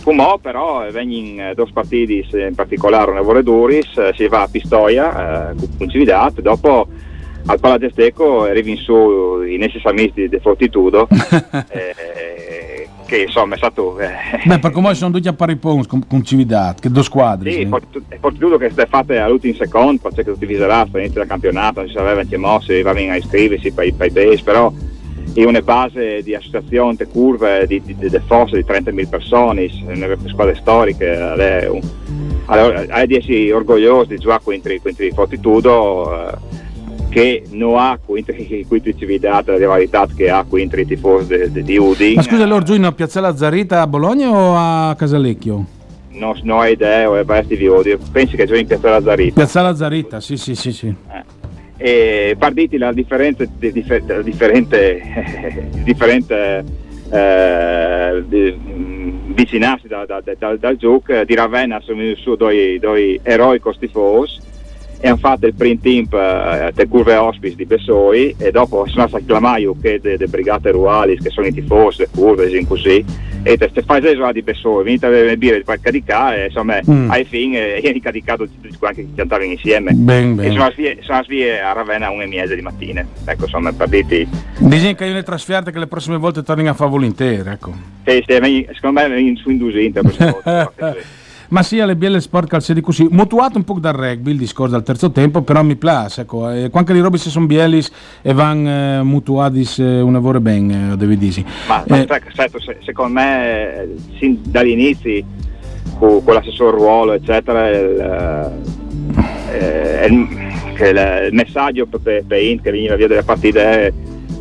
Fumò 0.08 0.38
però 0.38 0.86
eh, 0.86 0.92
vengono 0.92 1.54
due 1.54 1.68
partiti, 1.74 2.26
in 2.32 2.56
particolare 2.56 3.12
una 3.12 3.22
Vore 3.22 3.44
Duris, 3.44 3.98
eh, 3.98 4.14
si 4.16 4.28
va 4.28 4.44
a 4.44 4.48
Pistoia, 4.48 5.52
eh, 5.52 5.56
con 5.78 5.90
Cividat, 5.90 6.40
dopo 6.40 6.88
al 7.50 7.60
Palagesteco 7.60 8.44
arrivi 8.44 8.72
in 8.72 8.78
su 8.78 9.42
i 9.42 9.58
necessamisti 9.58 10.28
di 10.28 10.40
Fortitudo, 10.40 11.08
eh, 11.70 12.57
che 13.08 13.24
insomma 13.24 13.56
è 13.56 13.58
stato... 13.58 13.98
eh, 14.00 14.10
Beh, 14.46 14.60
per 14.60 14.70
come 14.72 14.94
sono 14.94 15.12
tutti 15.12 15.28
a 15.28 15.34
pari 15.34 15.56
punti 15.56 15.88
con, 15.88 16.06
con 16.08 16.24
Cividat, 16.24 16.80
che 16.82 16.92
due 16.92 17.02
squadre. 17.04 17.52
sì, 17.52 17.62
è 18.10 18.18
Fortitudo 18.20 18.58
che 18.58 18.70
si 18.70 18.80
è 18.80 18.86
fatta 18.88 19.24
all'ultimo 19.24 19.56
secondo, 19.56 20.02
perché 20.02 20.24
tutti 20.24 20.46
viserà 20.46 20.82
all'inizio 20.82 21.22
del 21.22 21.28
campionato, 21.28 21.80
non 21.80 21.90
si 21.90 21.96
sapeva 21.96 22.20
anche 22.20 22.38
mosse, 22.38 22.74
arrivavano 22.74 23.12
a 23.12 23.16
iscriversi 23.16 23.72
per 23.72 23.88
i 23.88 23.94
per 23.94 24.08
i 24.08 24.12
base, 24.12 24.44
però 24.44 24.72
è 25.34 25.44
una 25.44 25.62
base 25.62 26.22
di 26.24 26.36
associazione, 26.36 26.96
di 26.96 27.06
curve 27.06 27.66
di, 27.68 27.82
di, 27.84 27.96
di, 27.96 28.22
forze 28.26 28.56
di 28.58 28.66
30.000 28.68 29.10
persone, 29.10 29.70
una 29.86 30.16
squadra 30.28 30.56
storica, 30.56 31.36
è 31.36 31.68
un- 31.68 31.82
allora, 32.50 32.82
è 32.82 33.06
di 33.06 33.16
essere 33.16 33.52
orgoglioso 33.54 34.06
di 34.10 34.18
giocare 34.18 34.42
contro, 34.44 34.74
contro 34.82 35.06
Fortitudo, 35.14 36.30
eh, 36.30 36.36
che 37.18 37.42
non 37.50 37.80
ha 37.80 37.98
contro 38.06 38.36
contro 38.68 38.90
i 38.92 38.96
Cividat 38.96 39.48
la 39.48 39.58
rivalità 39.58 40.06
che 40.16 40.30
ha 40.30 40.46
contro 40.48 40.80
i 40.80 40.86
tifosi 40.86 41.36
di, 41.36 41.52
di, 41.52 41.64
di 41.64 41.78
Udine. 41.78 42.14
Ma 42.14 42.22
scusa, 42.22 42.46
loro 42.46 42.64
giocano 42.64 42.86
a 42.86 42.92
Piazzale 42.92 43.36
Zarita 43.36 43.82
a 43.82 43.88
Bologna 43.88 44.30
o 44.30 44.54
a 44.56 44.96
Casalecchio? 44.96 45.66
non, 46.12 46.40
non 46.44 46.60
ho 46.60 46.66
idea, 46.66 47.10
o 47.10 47.16
è 47.16 47.24
vesti 47.26 47.58
di 47.58 47.68
odio. 47.68 47.98
Pensi 48.12 48.36
che 48.36 48.46
giochi 48.46 48.60
in 48.60 48.68
Piazza 48.68 48.92
Lazzarita. 48.92 49.34
Piazzale 49.34 49.76
Zarita, 49.76 50.20
sì, 50.20 50.38
sì, 50.38 50.54
sì, 50.54 50.72
sì. 50.72 50.94
e 51.78 52.36
partiti 52.38 52.78
la 52.78 52.94
differenza 52.94 53.46
di, 53.46 53.72
differ- 53.72 54.04
della 54.04 54.22
differente, 54.22 55.02
differente 55.84 56.64
eh, 57.12 58.24
di- 58.28 58.52
mh, 58.52 59.34
vicinarsi 59.34 59.88
da- 59.88 60.06
da- 60.06 60.22
da- 60.38 60.56
dal 60.56 60.76
gioco 60.78 61.24
di 61.24 61.34
Ravenna 61.34 61.80
sono 61.82 62.02
su 62.16 62.36
due, 62.36 62.78
due 62.80 63.20
eroi 63.24 63.60
costifosi 63.60 64.46
e 65.00 65.08
hanno 65.08 65.18
fatto 65.18 65.46
il 65.46 65.54
print 65.54 65.82
team 65.82 66.08
eh, 66.12 66.72
delle 66.74 66.88
curve 66.88 67.16
hospice 67.16 67.56
di 67.56 67.66
Bessoi 67.66 68.36
e 68.38 68.52
dopo 68.52 68.88
sono 68.88 69.08
stati 69.08 69.26
chiamati 69.26 69.70
che 69.82 70.00
delle 70.02 70.28
brigate 70.28 70.72
ruali 70.72 71.18
che 71.18 71.30
sono 71.30 71.48
i 71.48 71.54
tifosi, 71.54 72.02
le 72.02 72.10
curve 72.14 72.50
e 72.50 72.66
così 72.68 73.06
e 73.44 73.58
te, 73.58 73.72
te 73.72 73.82
fai 73.84 74.02
l'esola 74.02 74.32
di 74.32 74.42
Bessoi, 74.42 74.84
venite 74.84 75.06
a 75.06 75.10
bere 75.10 75.38
birra 75.38 75.60
per 75.64 75.80
caricare 75.80 76.44
e 76.44 76.46
insomma 76.46 76.80
Mm. 76.88 77.10
ai 77.10 77.24
fine 77.26 77.76
eh, 77.76 77.82
vieni 77.88 78.00
caricato 78.00 78.48
tutti 78.48 78.76
quanti 78.78 79.02
che 79.02 79.10
cantavano 79.16 79.50
insieme 79.52 79.92
Ben, 79.94 80.32
e 80.32 80.34
ben. 80.34 80.52
sono 80.52 80.66
a 80.66 80.72
svie, 80.72 80.98
sono 81.02 81.18
a 81.20 81.24
svie 81.24 81.60
a 81.62 81.74
Ravenna 81.74 82.10
una 82.10 82.24
e 82.24 82.28
mezza 82.28 82.56
di 82.56 82.62
mattina. 82.62 83.06
Ecco, 83.26 83.44
insomma, 83.44 83.72
partiti. 83.74 84.28
Dicono 84.58 84.94
che 84.94 85.06
io 85.06 85.14
le 85.14 85.24
trasferte 85.24 85.72
che 85.72 85.80
le 85.80 85.88
prossime 85.88 86.18
volte 86.18 86.44
tornino 86.44 86.70
a 86.70 86.74
favore 86.74 87.06
intere, 87.06 87.52
ecco. 87.52 87.74
Sì, 88.06 88.24
sì, 88.26 88.68
secondo 88.74 89.02
me 89.08 89.36
su 89.38 89.50
indusinte 89.50 90.02
Ma 91.50 91.64
sì, 91.64 91.80
alle 91.80 91.96
bielle 91.96 92.20
sport 92.20 92.50
calcieri 92.50 92.82
così, 92.82 93.08
mutuato 93.10 93.58
un 93.58 93.64
po' 93.64 93.80
dal 93.80 93.94
rugby 93.94 94.32
il 94.32 94.38
discorso 94.38 94.74
dal 94.74 94.84
terzo 94.84 95.12
tempo, 95.12 95.42
però 95.42 95.64
mi 95.64 95.78
piace, 95.78 96.22
ecco, 96.22 96.50
eh, 96.52 96.70
quando 96.70 96.92
le 96.92 97.00
robe 97.02 97.18
si 97.18 97.30
sono 97.30 97.46
bielis 97.46 97.90
e 98.22 98.34
vanno 98.34 98.70
eh, 99.00 99.04
mutuati 99.04 99.66
eh, 99.78 100.02
un 100.02 100.12
lavoro 100.12 100.42
ben, 100.42 100.92
eh, 100.92 100.98
devi 100.98 101.18
dire. 101.18 101.46
Ma, 101.68 101.84
ma 101.88 102.02
Eh, 102.02 102.08
certo, 102.34 102.60
se- 102.60 102.80
secondo 102.84 103.14
me, 103.14 103.76
eh, 103.76 103.96
sin 104.20 104.40
dagli 104.44 104.70
inizi, 104.72 105.24
con, 105.98 106.22
con 106.22 106.34
l'assessor 106.34 106.74
ruolo, 106.74 107.14
eccetera, 107.14 107.70
il, 107.70 108.52
eh, 109.50 110.06
il- 110.10 110.28
il, 110.80 111.28
il 111.28 111.34
messaggio 111.34 111.86
per, 111.88 112.24
per, 112.28 112.42
Int 112.42 112.62
che 112.62 112.72
veniva 112.72 112.96
via 112.96 113.08
dalle 113.08 113.24
partite 113.24 113.94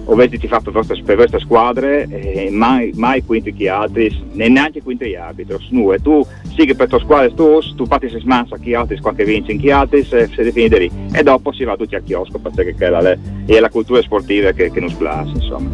avete 0.09 0.38
ti 0.38 0.47
fatto 0.47 0.71
per 0.71 0.85
per 0.87 1.16
queste 1.16 1.38
squadre 1.38 2.07
e 2.09 2.51
mai, 2.51 2.92
mai 2.95 3.25
quinti 3.25 3.53
chi 3.53 3.69
altri 3.69 4.25
né 4.33 4.49
neanche 4.49 4.83
quinti 4.83 5.09
gli 5.09 5.14
arbitri. 5.14 5.55
E 5.55 6.03
tu 6.03 6.25
sì 6.55 6.64
che 6.64 6.75
per 6.75 6.88
tua 6.88 7.01
squadra 7.01 7.29
tu 7.31 7.61
tu 7.75 7.87
fatti 7.87 8.09
se 8.09 8.21
smansa 8.21 8.57
chi 8.57 8.75
altri 8.75 9.01
qualche 9.01 9.25
vince 9.25 9.53
in 9.53 9.59
chi 9.59 9.71
altri 9.71 10.05
se, 10.05 10.29
se 10.35 10.42
defini 10.42 10.69
lì. 10.79 10.90
E 11.12 11.23
dopo 11.23 11.53
si 11.53 11.64
va 11.64 11.77
tutti 11.77 11.95
al 11.95 12.05
chiosco 12.05 12.38
perché 12.38 12.75
è 12.77 12.88
la, 12.88 13.16
è 13.47 13.61
la 13.61 13.71
cultura 13.71 14.01
sportiva 14.03 14.53
che, 14.53 14.71
che 14.71 14.81
non 14.81 14.90
splash 14.90 15.31
insomma. 15.35 15.71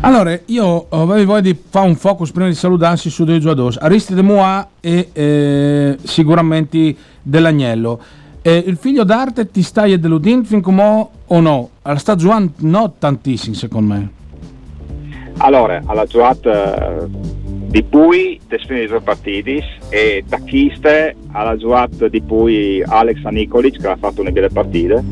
Allora, 0.00 0.38
io 0.46 0.86
avevo 0.90 1.24
voglia 1.24 1.40
di 1.40 1.58
fare 1.68 1.88
un 1.88 1.96
focus 1.96 2.30
prima 2.30 2.48
di 2.48 2.54
salutarsi 2.54 3.10
su 3.10 3.24
due 3.24 3.38
giocatori, 3.38 3.76
Aristide 3.80 4.22
Moa 4.22 4.68
e 4.78 5.08
eh, 5.12 5.96
sicuramente 6.02 6.94
dell'Agnello. 7.22 8.00
Eh, 8.46 8.62
il 8.64 8.76
figlio 8.76 9.02
d'arte 9.02 9.50
ti 9.50 9.60
stai 9.60 9.98
deludendo 9.98 10.46
fin 10.46 10.60
come 10.60 11.08
o 11.26 11.40
no? 11.40 11.70
La 11.82 11.96
sta 11.96 12.14
giocando 12.14 12.52
no 12.58 12.94
tantissimo 12.96 13.56
secondo 13.56 13.94
me. 13.94 14.10
Allora, 15.38 15.82
alla 15.84 16.04
giocata 16.04 17.02
eh, 17.02 17.06
di 17.08 17.82
Pui, 17.82 18.38
te 18.46 18.60
sfini 18.62 18.86
due 18.86 19.00
partiti 19.00 19.60
e 19.88 20.22
da 20.24 20.38
Chiste 20.44 21.16
alla 21.32 21.56
giocata 21.56 22.06
di 22.06 22.22
Pui 22.22 22.84
Alex 22.86 23.20
Nikolic 23.24 23.80
che 23.80 23.88
ha 23.88 23.96
fatto 23.96 24.20
una 24.20 24.30
belle 24.30 24.50
partite, 24.50 25.02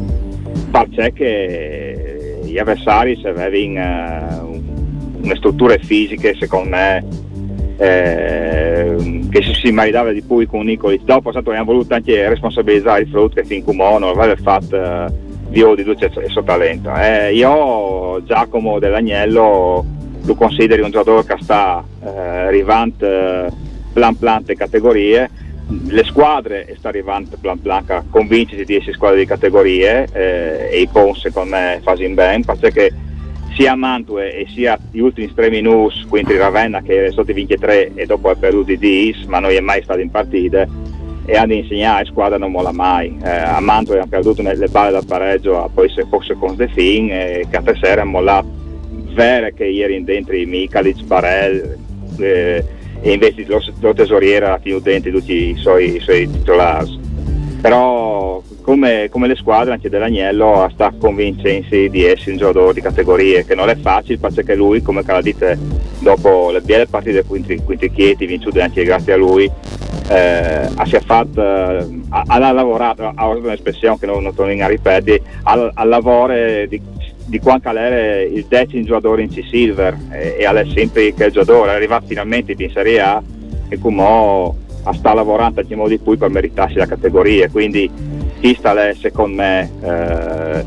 perché 0.70 1.12
che 1.12 2.40
gli 2.44 2.57
avversari 2.57 3.18
se 3.20 3.31
avevano 3.31 3.81
eh, 3.81 5.25
una 5.25 5.35
struttura 5.35 5.77
fisiche 5.79 6.37
secondo 6.38 6.68
me 6.68 7.05
eh, 7.79 8.54
che 9.30 9.42
si, 9.42 9.70
meritava 9.70 10.12
di 10.12 10.22
Pui 10.22 10.46
con 10.46 10.64
Nikolic. 10.64 11.02
Dopo 11.04 11.30
stato, 11.30 11.50
abbiamo 11.50 11.72
voluto 11.72 11.94
anche 11.94 12.28
responsabilizzare 12.28 13.02
il 13.02 13.09
frutto 13.09 13.35
che 13.35 13.44
fin 13.44 13.64
come 13.64 13.98
non 13.98 14.16
aveva 14.16 14.37
fatto 14.37 14.76
eh, 14.76 15.07
di 15.48 15.85
tutto 15.85 16.04
il 16.04 16.30
suo 16.30 16.42
talento. 16.42 16.92
Eh, 16.94 17.35
io 17.35 18.22
Giacomo 18.24 18.78
dell'Agnello 18.78 19.85
lo 20.24 20.35
consideri 20.35 20.83
un 20.83 20.90
giocatore 20.90 21.24
che 21.24 21.42
sta 21.42 21.85
eh, 22.02 22.09
arrivando 22.09 23.07
eh, 23.07 23.52
plan 23.92 24.16
plan 24.16 24.42
le 24.46 24.57
categorie 24.57 25.30
le 25.87 26.04
squadre 26.04 26.74
sta 26.78 26.88
arrivando 26.88 27.37
plan 27.40 27.61
plan 27.61 27.85
a 27.88 28.04
convincersi 28.09 28.64
di 28.64 28.76
essere 28.76 28.94
squadre 28.94 29.18
di 29.18 29.26
categorie 29.26 30.09
eh, 30.12 30.68
e 30.70 30.80
i 30.80 30.88
con 30.90 31.14
secondo 31.14 31.50
me 31.50 31.80
fanno 31.83 32.09
bene 32.14 32.44
perché 32.44 32.92
sia 33.55 33.75
Mantue 33.75 34.35
e 34.35 34.47
sia 34.49 34.79
gli 34.90 34.99
ultimi 34.99 35.33
tre 35.33 35.49
minuti 35.49 36.05
quindi 36.09 36.37
Ravenna 36.37 36.83
che 36.83 37.07
è 37.07 37.12
stato 37.12 37.33
vinto 37.33 37.55
3 37.55 37.93
e 37.95 38.07
dopo 38.07 38.29
ha 38.31 38.35
perduto 38.35 38.73
i 38.73 38.79
dis 38.79 39.25
ma 39.25 39.38
non 39.38 39.51
è 39.51 39.61
mai 39.61 39.83
stato 39.83 40.01
in 40.01 40.11
partite 40.11 40.69
e 41.27 41.37
hanno 41.37 41.55
insegnato 41.55 42.03
a 42.03 42.05
squadra 42.05 42.37
non 42.37 42.51
molla 42.51 42.73
mai. 42.73 43.17
Eh, 43.23 43.29
a 43.29 43.61
Mantue 43.61 43.97
hanno 43.97 44.09
perduto 44.09 44.43
le 44.43 44.55
le 44.57 44.69
balle 44.69 44.93
dal 44.93 45.07
pareggio 45.07 45.62
a 45.62 45.69
poi 45.73 45.88
se 45.88 46.05
fosse 46.09 46.35
con 46.35 46.55
De 46.55 46.69
Fin 46.69 47.11
e 47.11 47.47
che 47.49 47.57
a 47.57 47.62
sera 47.81 48.03
hanno 48.03 48.11
mollato 48.11 48.62
vera 49.14 49.51
che 49.51 49.64
ieri 49.64 49.97
in 49.97 50.05
dentro 50.05 50.35
Mikalic, 50.35 51.03
Barel 51.05 51.79
eh, 52.19 52.64
e 53.01 53.12
invece 53.12 53.45
lo, 53.47 53.62
lo 53.81 53.95
tesoriere 53.95 54.47
ha 54.47 54.59
tenuto 54.59 54.90
dentro 54.90 55.11
tutti 55.11 55.51
i 55.51 55.57
suoi, 55.57 55.97
i 55.97 56.01
suoi 56.01 56.31
titolari 56.31 57.12
però 57.64 58.42
come, 58.61 59.09
come 59.11 59.27
le 59.27 59.37
squadre 59.37 59.72
anche 59.72 59.88
dell'Agnello 59.88 60.68
sta 60.74 60.92
convincendosi 60.98 61.88
di 61.88 62.05
essere 62.05 62.33
un 62.33 62.37
giocatore 62.37 62.74
di 62.74 62.83
categorie 62.83 63.46
che 63.46 63.55
non 63.55 63.70
è 63.70 63.77
facile 63.77 64.18
perché 64.18 64.55
lui 64.55 64.83
come 64.83 65.03
la 65.07 65.22
dite 65.22 65.59
dopo 66.00 66.50
le 66.50 66.61
belle 66.61 66.87
partite 66.87 67.24
quinti, 67.24 67.57
quinti 67.64 67.90
chieti 67.90 68.27
vincute 68.27 68.61
anche 68.61 68.85
grazie 68.85 69.14
a 69.14 69.16
lui 69.16 69.50
eh, 70.11 70.68
si 70.85 70.96
è 70.96 71.00
fatto 71.00 71.40
eh, 71.40 72.00
ha, 72.11 72.53
lavorato 72.53 73.11
ha 73.14 73.29
usato 73.29 73.46
un'espressione 73.46 73.98
che 73.98 74.05
non, 74.05 74.22
non 74.22 74.35
torno 74.35 74.62
a 74.62 74.68
ripetere 74.68 75.22
ha, 75.44 75.70
ha 75.72 75.85
lavorato 75.85 76.66
di, 76.66 76.83
di 77.24 77.40
quanto 77.40 77.70
era 77.70 78.20
il 78.20 78.44
decimo 78.46 78.85
giocatore 78.85 79.22
in 79.22 79.31
C-Silver 79.31 79.96
e, 80.11 80.37
e 80.38 80.44
è 80.44 80.66
sempre 80.74 81.14
che 81.14 81.24
il 81.24 81.33
giocatore 81.33 81.72
è 81.72 81.74
arrivato 81.77 82.05
finalmente 82.09 82.55
in 82.59 82.70
Serie 82.70 83.00
A 83.00 83.22
e 83.70 83.79
come 83.79 84.62
sta 84.92 85.14
lavorando 85.14 85.62
in 85.66 85.77
modo 85.77 85.88
di 85.90 85.99
cui 85.99 86.16
per 86.16 86.31
meritarsi 86.31 86.75
la 86.75 86.87
categoria 86.87 87.49
quindi 87.49 87.90
Questa 88.44 88.75
è 88.75 88.94
secondo 88.94 89.37
me 89.37 89.70
eh, 89.81 90.66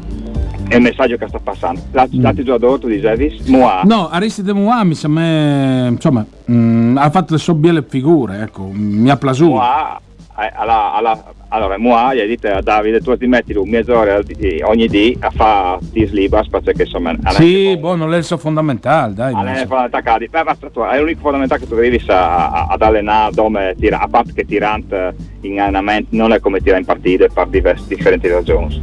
è 0.67 0.75
il 0.75 0.82
messaggio 0.82 1.15
che 1.15 1.27
sta 1.27 1.38
passando. 1.38 1.80
L'altro 1.91 2.17
mm. 2.17 2.43
giocatori 2.43 2.80
tu 2.80 2.88
dicevi? 2.88 3.43
Moa. 3.49 3.84
No, 3.84 4.10
Aristide 4.10 4.51
Moa 4.51 4.84
mi 4.84 4.95
sembra, 4.95 5.88
insomma, 5.88 6.25
mh, 6.45 6.53
mm, 6.53 6.97
ha 6.97 7.10
fatto 7.12 7.34
le 7.34 7.39
sue 7.39 7.53
belle 7.53 7.86
figure, 7.88 8.41
ecco, 8.41 8.67
mi 8.73 9.12
ha 9.12 9.15
plasuto. 9.15 9.51
Moa, 9.51 10.01
alla, 10.34 10.93
alla, 10.93 11.23
allora, 11.49 11.77
Moa 11.77 12.13
gli 12.13 12.19
ha 12.19 12.25
detto 12.25 12.47
a 12.47 12.62
Davide, 12.62 12.99
tu 12.99 13.15
ti 13.15 13.25
metti 13.25 13.53
mezz'ora 13.63 14.19
ogni 14.63 14.88
dì 14.88 15.17
a 15.19 15.29
fare 15.29 15.79
tis 15.93 16.12
libas 16.12 16.49
perché 16.49 16.83
insomma... 16.83 17.15
Sì, 17.29 17.77
boh, 17.77 17.95
non 17.95 18.13
è 18.13 18.17
il 18.17 18.23
suo 18.23 18.38
fondamentale, 18.38 19.13
dai. 19.13 19.33
Non 19.33 19.47
è 19.47 19.65
fondamentale, 19.65 20.27
Beh, 20.27 20.43
basta, 20.43 20.69
tu, 20.69 20.81
è 20.81 20.99
l'unico 20.99 21.21
fondamentale 21.21 21.62
che 21.62 21.67
tu 21.67 21.75
devi 21.75 22.03
ad 22.07 22.81
allenare 22.81 23.31
dove 23.33 23.75
tira, 23.79 23.99
a 24.01 24.07
parte 24.07 24.33
che 24.33 24.45
tirante 24.45 25.15
in 25.41 25.62
allenamento 25.62 26.10
non 26.12 26.33
è 26.33 26.39
come 26.39 26.60
tira 26.60 26.77
in 26.77 26.86
partite 26.86 27.29
per 27.29 27.47
diverse, 27.47 27.86
differenti 27.88 28.27
ragioni. 28.27 28.81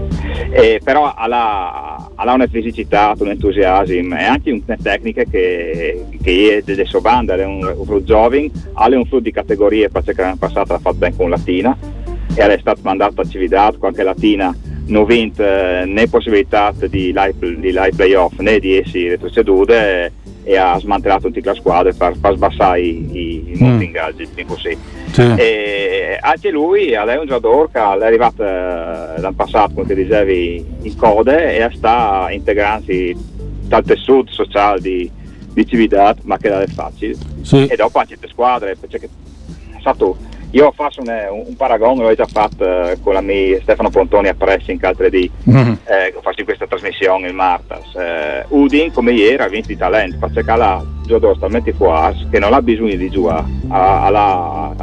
E, 0.50 0.80
però 0.82 1.12
ha, 1.14 2.34
una 2.34 2.46
fisicità, 2.46 3.14
un 3.18 3.28
entusiasmo 3.28 4.16
e 4.16 4.24
anche 4.24 4.50
una 4.50 4.76
tecnica 4.82 5.24
che, 5.24 6.06
che 6.22 6.56
è 6.56 6.62
delle 6.62 6.86
sue 6.86 7.00
bande, 7.00 7.36
è 7.36 7.44
un, 7.44 7.74
un 7.76 8.04
giovane, 8.04 8.50
ha 8.72 8.86
un 8.86 9.04
frutto 9.04 9.20
di 9.20 9.32
categorie 9.32 9.90
perché 9.90 10.14
l'anno 10.16 10.36
passato 10.36 10.72
l'ha 10.72 10.78
fatto 10.78 10.96
bene 10.96 11.14
con 11.14 11.28
Latina 11.28 12.02
e 12.34 12.54
è 12.54 12.58
stato 12.58 12.80
mandato 12.82 13.20
a 13.20 13.24
Cividad, 13.24 13.78
qualche 13.78 14.02
Latina 14.02 14.54
non 14.86 15.04
vinto 15.06 15.42
eh, 15.42 15.84
né 15.86 16.08
possibilità 16.08 16.72
di 16.78 17.12
live, 17.14 17.56
di 17.58 17.68
live 17.68 17.92
playoff 17.96 18.38
né 18.38 18.58
di 18.58 18.76
essi 18.76 19.08
retrocedute 19.08 20.12
e 20.42 20.56
ha 20.56 20.78
smantellato 20.78 21.30
tutta 21.30 21.52
la 21.52 21.56
squadra 21.56 21.92
per, 21.92 22.18
per 22.20 22.34
sbassare 22.34 22.80
i, 22.82 23.50
i 23.50 23.54
molti 23.56 23.76
mm. 23.76 23.82
ingaggi 23.82 24.28
così. 24.46 24.76
Sì. 25.10 25.22
E 25.36 26.18
anche 26.20 26.50
lui 26.50 26.90
è 26.90 27.16
un 27.16 27.26
giocatore 27.26 27.68
che 27.72 27.78
è 27.78 27.82
arrivato 27.82 28.42
eh, 28.42 29.20
l'anno 29.20 29.34
passato 29.34 29.74
come 29.74 29.86
ti 29.86 29.94
dicevi 29.94 30.66
in 30.82 30.96
code 30.96 31.56
e 31.56 31.70
sta 31.72 32.26
integrandosi 32.30 33.16
dal 33.62 33.84
tessuto 33.84 34.32
sociale 34.32 34.80
di, 34.80 35.10
di 35.52 35.66
Cividad 35.66 36.18
ma 36.24 36.36
che 36.36 36.50
è 36.50 36.66
facile 36.66 37.16
sì. 37.40 37.66
e 37.66 37.74
dopo 37.76 37.98
anche 37.98 38.18
le 38.20 38.28
squadre 38.28 38.76
perché 38.76 38.98
è 38.98 39.80
stato 39.80 40.16
io 40.54 40.70
faccio 40.70 41.00
un, 41.00 41.44
un 41.46 41.56
paragone, 41.56 42.02
l'ho 42.02 42.14
già 42.14 42.26
fatto 42.26 42.64
eh, 42.64 42.98
con 43.02 43.12
la 43.12 43.20
mia 43.20 43.58
Stefano 43.60 43.90
Pontoni 43.90 44.28
a 44.28 44.34
Pressing 44.34 44.80
l'altro 44.80 45.08
di 45.08 45.28
mm-hmm. 45.50 45.72
eh, 45.84 46.14
faccio 46.22 46.40
in 46.40 46.44
questa 46.44 46.66
trasmissione 46.68 47.26
il 47.26 47.34
Martas. 47.34 47.92
Eh, 47.96 48.44
Udin 48.48 48.92
come 48.92 49.12
ieri 49.12 49.42
ha 49.42 49.48
vinto 49.48 49.68
di 49.68 49.76
talento, 49.76 50.16
perché 50.18 50.48
ha 50.48 50.84
giocatori 51.04 51.38
talmente 51.40 51.72
fuori 51.72 52.28
che 52.30 52.38
non 52.38 52.52
ha 52.52 52.62
bisogno 52.62 52.94
di 52.94 53.10
giocare. 53.10 53.44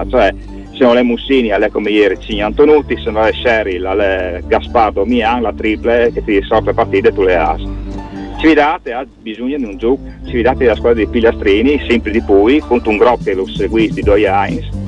cioè, 0.10 0.34
se 0.74 0.84
non 0.84 0.96
le 0.96 1.04
Mussini, 1.04 1.52
alle 1.52 1.70
come 1.70 1.90
ieri 1.90 2.20
Cigni 2.20 2.42
Antonuti, 2.42 2.98
se 3.02 3.10
non 3.10 3.24
le 3.24 3.34
Sheryl, 3.34 3.86
alle 3.86 4.44
Gaspardo 4.46 5.06
Mian, 5.06 5.42
la 5.42 5.54
triple 5.54 6.12
che 6.12 6.22
ti 6.22 6.38
risolve 6.38 6.74
partite 6.74 7.14
tu 7.14 7.22
le 7.22 7.38
hai. 7.38 7.80
Cividate 8.40 8.92
ha 8.92 9.06
bisogno 9.20 9.56
di 9.56 9.64
un 9.64 9.78
gioco, 9.78 10.02
Cividate 10.26 10.58
della 10.58 10.76
squadra 10.76 11.02
di 11.02 11.08
Pigliastrini, 11.08 11.82
sempre 11.88 12.12
di 12.12 12.22
Pui, 12.22 12.60
contro 12.60 12.90
un 12.90 12.98
gruppo 12.98 13.24
che 13.24 13.36
lo 13.36 13.48
seguisce 13.48 13.94
di 13.94 14.02
due 14.02 14.26
Heinz 14.26 14.81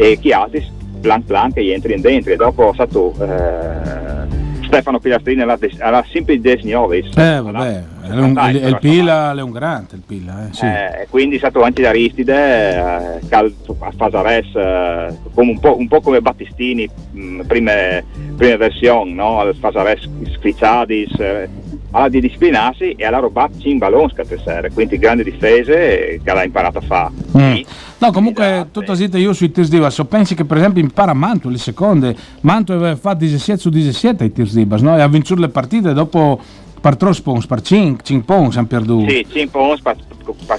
e 0.00 0.16
chi 0.20 0.30
altri 0.30 0.64
plan 1.00 1.24
plan 1.24 1.52
che 1.52 1.64
gli 1.64 1.70
entri 1.70 1.92
in 1.92 2.00
dentro 2.00 2.32
e 2.32 2.36
dopo 2.36 2.70
è 2.70 2.74
stato 2.74 3.12
eh, 3.20 4.26
Stefano 4.64 5.00
Pilastrini 5.00 5.40
alla, 5.40 5.58
alla 5.80 6.04
sempre 6.08 6.38
19 6.38 6.98
eh 6.98 7.02
vabbè 7.12 7.84
è, 8.02 8.10
un, 8.12 8.36
è, 8.36 8.50
il 8.50 8.78
Pila 8.78 9.34
è 9.34 9.42
un 9.42 9.50
grande 9.50 9.96
il 9.96 10.02
Pila 10.06 10.46
eh, 10.46 10.54
sì. 10.54 10.66
eh, 10.66 11.08
quindi 11.10 11.34
è 11.34 11.38
stato 11.38 11.62
anche 11.62 11.82
da 11.82 11.88
Aristide 11.88 12.34
eh, 12.74 13.34
a 13.34 13.92
Fasares 13.96 14.54
eh, 14.54 15.18
un, 15.34 15.58
po', 15.58 15.76
un, 15.76 15.88
po', 15.88 16.00
come 16.00 16.20
Battistini 16.20 16.88
mh, 17.10 17.40
prime, 17.46 18.04
prime 18.36 18.56
versioni 18.56 19.14
no? 19.14 19.50
Fasares 19.58 20.08
Scriciadis 20.36 21.18
eh, 21.18 21.48
alla 21.90 22.08
di 22.08 22.20
disciplinarsi 22.20 22.92
e 22.92 23.04
alla 23.04 23.18
roba 23.18 23.48
in 23.62 23.78
ballon 23.78 24.10
scattessere, 24.10 24.70
quindi 24.72 24.98
grandi 24.98 25.24
difese 25.24 26.20
che 26.22 26.32
l'ha 26.32 26.44
imparato 26.44 26.78
a 26.78 26.82
fare. 26.82 27.12
Mm. 27.36 27.60
No, 27.98 28.12
comunque 28.12 28.68
tutto 28.70 28.94
zitta 28.94 29.18
io 29.18 29.32
sui 29.32 29.50
tirs 29.50 29.68
di 29.68 29.78
basso, 29.78 30.04
pensi 30.04 30.34
che 30.34 30.44
per 30.44 30.58
esempio 30.58 30.82
impara 30.82 31.14
Manto 31.14 31.48
le 31.48 31.58
seconde, 31.58 32.16
aveva 32.42 32.96
fatto 32.96 33.18
17 33.18 33.58
su 33.58 33.70
17 33.70 34.22
ai 34.22 34.32
tirs 34.32 34.54
di 34.54 34.64
basso, 34.64 34.84
no? 34.84 34.96
e 34.96 35.00
ha 35.00 35.08
vinto 35.08 35.34
le 35.34 35.48
partite 35.48 35.92
dopo 35.92 36.40
per 36.80 36.96
troppo 36.96 37.22
pons, 37.22 37.46
per 37.46 37.60
5, 37.60 38.04
5 38.04 38.34
pons 38.34 38.56
hanno 38.56 38.66
perduto. 38.66 39.10
Sì, 39.10 39.26
5 39.28 39.46
pons, 39.48 39.80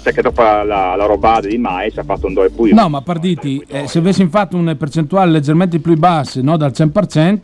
perché 0.04 0.22
dopo 0.22 0.42
la, 0.42 0.64
la 0.64 1.06
robada 1.06 1.48
di 1.48 1.58
Mais 1.58 1.98
ha 1.98 2.04
fatto 2.04 2.28
un 2.28 2.34
2 2.34 2.50
più. 2.50 2.74
No, 2.74 2.90
ma 2.90 3.02
per 3.02 3.20
eh, 3.24 3.88
se 3.88 4.00
avessi 4.00 4.26
fatto 4.28 4.58
una 4.58 4.76
percentuale 4.76 5.32
leggermente 5.32 5.80
più 5.80 5.96
bassa, 5.96 6.42
no, 6.42 6.58
dal 6.58 6.72
100%, 6.76 7.40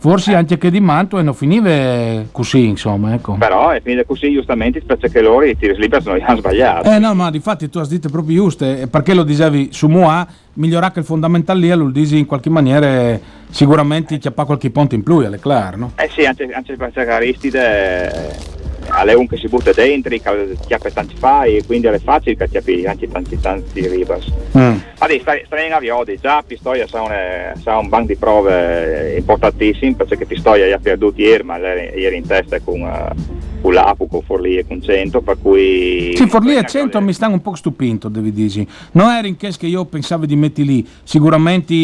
Forse 0.00 0.34
anche 0.34 0.56
che 0.56 0.70
di 0.70 0.80
Manto 0.80 1.18
e 1.18 1.22
non 1.22 1.34
finiva 1.34 2.24
così, 2.32 2.66
insomma. 2.66 3.12
Ecco. 3.12 3.34
Però 3.34 3.68
è 3.68 3.82
finita 3.82 4.04
così 4.04 4.32
giustamente 4.32 4.80
perché 4.80 5.20
loro 5.20 5.44
i 5.44 5.54
tiri 5.58 5.76
liberi 5.76 6.02
li 6.14 6.22
hanno 6.22 6.38
sbagliati. 6.38 6.88
Eh 6.88 6.98
no, 6.98 7.14
ma 7.14 7.30
di 7.30 7.38
fatti 7.38 7.68
tu 7.68 7.78
hai 7.78 7.86
detto 7.86 8.08
proprio 8.08 8.36
giuste, 8.36 8.88
perché 8.90 9.12
lo 9.12 9.24
dicevi 9.24 9.68
su 9.72 9.88
Moa, 9.88 10.26
migliorare 10.54 11.00
il 11.00 11.04
fondamentale 11.04 11.60
lì, 11.60 11.68
lo 11.68 11.90
dici 11.90 12.16
in 12.16 12.24
qualche 12.24 12.48
maniera 12.48 13.18
sicuramente 13.50 14.16
c'è 14.16 14.32
qualche 14.32 14.70
punto 14.70 14.94
in 14.94 15.02
più, 15.02 15.20
è 15.20 15.38
chiaro, 15.38 15.76
no? 15.76 15.92
Eh 15.96 16.08
sì, 16.10 16.24
anche, 16.24 16.48
anche 16.50 16.76
perché 16.76 17.00
Aristide 17.00 18.58
alle 18.90 19.14
un 19.14 19.26
che 19.26 19.36
si 19.36 19.48
butta 19.48 19.72
dentro, 19.72 20.10
che 20.10 20.56
chiappa 20.66 20.90
tanti 20.90 21.14
fai 21.16 21.56
e 21.56 21.64
quindi 21.64 21.86
è 21.86 21.98
facile 21.98 22.36
che 22.36 22.48
chiappi 22.48 22.84
anche 22.86 23.08
tanti 23.08 23.40
tanti 23.40 23.86
ribas. 23.86 24.26
Mm. 24.56 24.76
Adesso 24.98 25.20
stai, 25.20 25.42
stai 25.46 25.66
in 25.66 25.72
aviodi, 25.72 26.18
già 26.20 26.42
Pistoia 26.46 26.86
sa 26.86 27.02
un, 27.02 27.52
sa 27.60 27.78
un 27.78 27.88
banco 27.88 28.06
di 28.08 28.16
prove 28.16 29.16
importantissimo 29.16 29.94
perché 29.94 30.26
Pistoia 30.26 30.74
ha 30.74 30.78
perduto 30.78 31.20
ieri, 31.20 31.42
ma 31.42 31.56
ieri 31.58 32.16
in 32.16 32.26
testa 32.26 32.60
con, 32.60 32.80
uh, 32.80 33.49
con 33.60 33.72
l'Apu, 33.72 34.06
con 34.08 34.22
Forlì 34.22 34.56
e 34.56 34.66
con 34.66 34.82
100, 34.82 35.20
per 35.20 35.36
cui... 35.40 36.12
Sì, 36.14 36.26
Forlì 36.26 36.56
e 36.56 36.64
100 36.64 37.00
mi 37.00 37.12
stanno 37.12 37.34
un 37.34 37.42
po' 37.42 37.54
stupito, 37.54 38.08
devi 38.08 38.32
dire. 38.32 38.66
Non 38.92 39.10
era 39.10 39.26
in 39.26 39.36
che 39.36 39.54
io 39.60 39.84
pensavo 39.84 40.26
di 40.26 40.36
mettere 40.36 40.66
lì, 40.66 40.86
sicuramente 41.02 41.74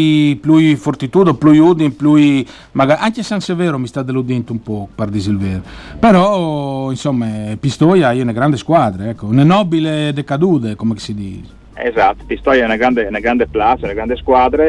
più 0.40 0.76
fortitudo, 0.76 1.34
più 1.34 1.50
udin, 1.50 1.94
più... 1.94 2.44
Magari, 2.72 3.00
anche 3.02 3.22
San 3.22 3.40
Severo 3.40 3.78
mi 3.78 3.86
sta 3.86 4.02
deludendo 4.02 4.52
un 4.52 4.62
po', 4.62 4.88
per 4.94 5.08
dire 5.08 5.30
il 5.30 5.38
vero. 5.38 5.62
Però 5.98 6.90
insomma 6.90 7.26
Pistoia 7.58 8.12
è 8.12 8.20
una 8.20 8.32
grande 8.32 8.56
squadra, 8.56 9.08
ecco, 9.08 9.26
una 9.26 9.44
nobile 9.44 10.12
decadude 10.12 10.74
come 10.74 10.96
si 10.98 11.14
dice. 11.14 11.50
Esatto, 11.74 12.24
Pistoia 12.26 12.62
è 12.62 12.64
una 12.64 12.76
grande, 12.76 13.04
una 13.06 13.20
grande 13.20 13.46
place, 13.46 13.84
una 13.84 13.92
grande 13.92 14.16
squadra. 14.16 14.68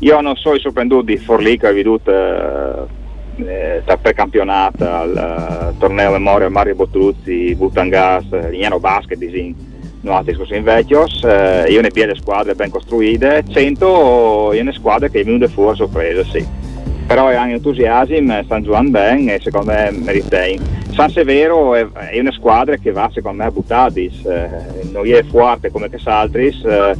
Io 0.00 0.20
non 0.20 0.34
so 0.36 0.54
i 0.54 0.60
sorprenduto 0.60 1.02
di 1.02 1.16
Forlì 1.18 1.58
che 1.58 1.68
ho 1.68 1.72
veduto 1.72 2.10
eh, 2.10 2.86
per 3.44 3.98
precampionato 4.00 4.88
al 4.88 5.72
uh, 5.74 5.78
torneo 5.78 6.12
Memoria 6.12 6.48
Mario 6.48 6.74
Botruzzi, 6.74 7.54
Butangas, 7.54 8.50
Lignano 8.50 8.78
Basket, 8.78 9.18
disin, 9.18 9.54
no 10.02 10.16
altri 10.16 10.34
scorsi 10.34 10.56
in 10.56 10.62
vecchios. 10.62 11.22
Eh, 11.24 11.66
io 11.68 11.80
ne 11.80 11.90
piede 11.90 12.14
squadre 12.14 12.54
ben 12.54 12.70
costruite, 12.70 13.44
100 13.48 14.52
io 14.54 14.62
ne 14.62 14.72
squadre 14.72 15.10
che 15.10 15.20
è 15.20 15.24
venuto 15.24 15.48
fuori 15.48 15.72
a 15.72 15.76
sorpresa, 15.76 16.24
sì 16.24 16.68
però 17.10 17.26
è 17.26 17.34
anche 17.34 17.54
entusiasmo, 17.54 18.40
stanno 18.44 18.62
giocando 18.62 18.90
bene 18.92 19.34
e 19.34 19.40
secondo 19.40 19.72
me 19.72 19.90
meritein. 19.90 20.62
San 20.92 21.10
Severo 21.10 21.74
è, 21.74 21.84
è, 21.90 22.20
una 22.20 22.30
squadra 22.30 22.76
che 22.76 22.92
va 22.92 23.10
secondo 23.12 23.42
me 23.42 23.48
a 23.48 23.50
buttadis, 23.50 24.24
eh, 24.24 24.48
non 24.92 25.04
è 25.04 25.24
forte 25.24 25.72
come 25.72 25.90
che 25.90 25.98
Saltris, 25.98 26.62
eh, 26.62 26.94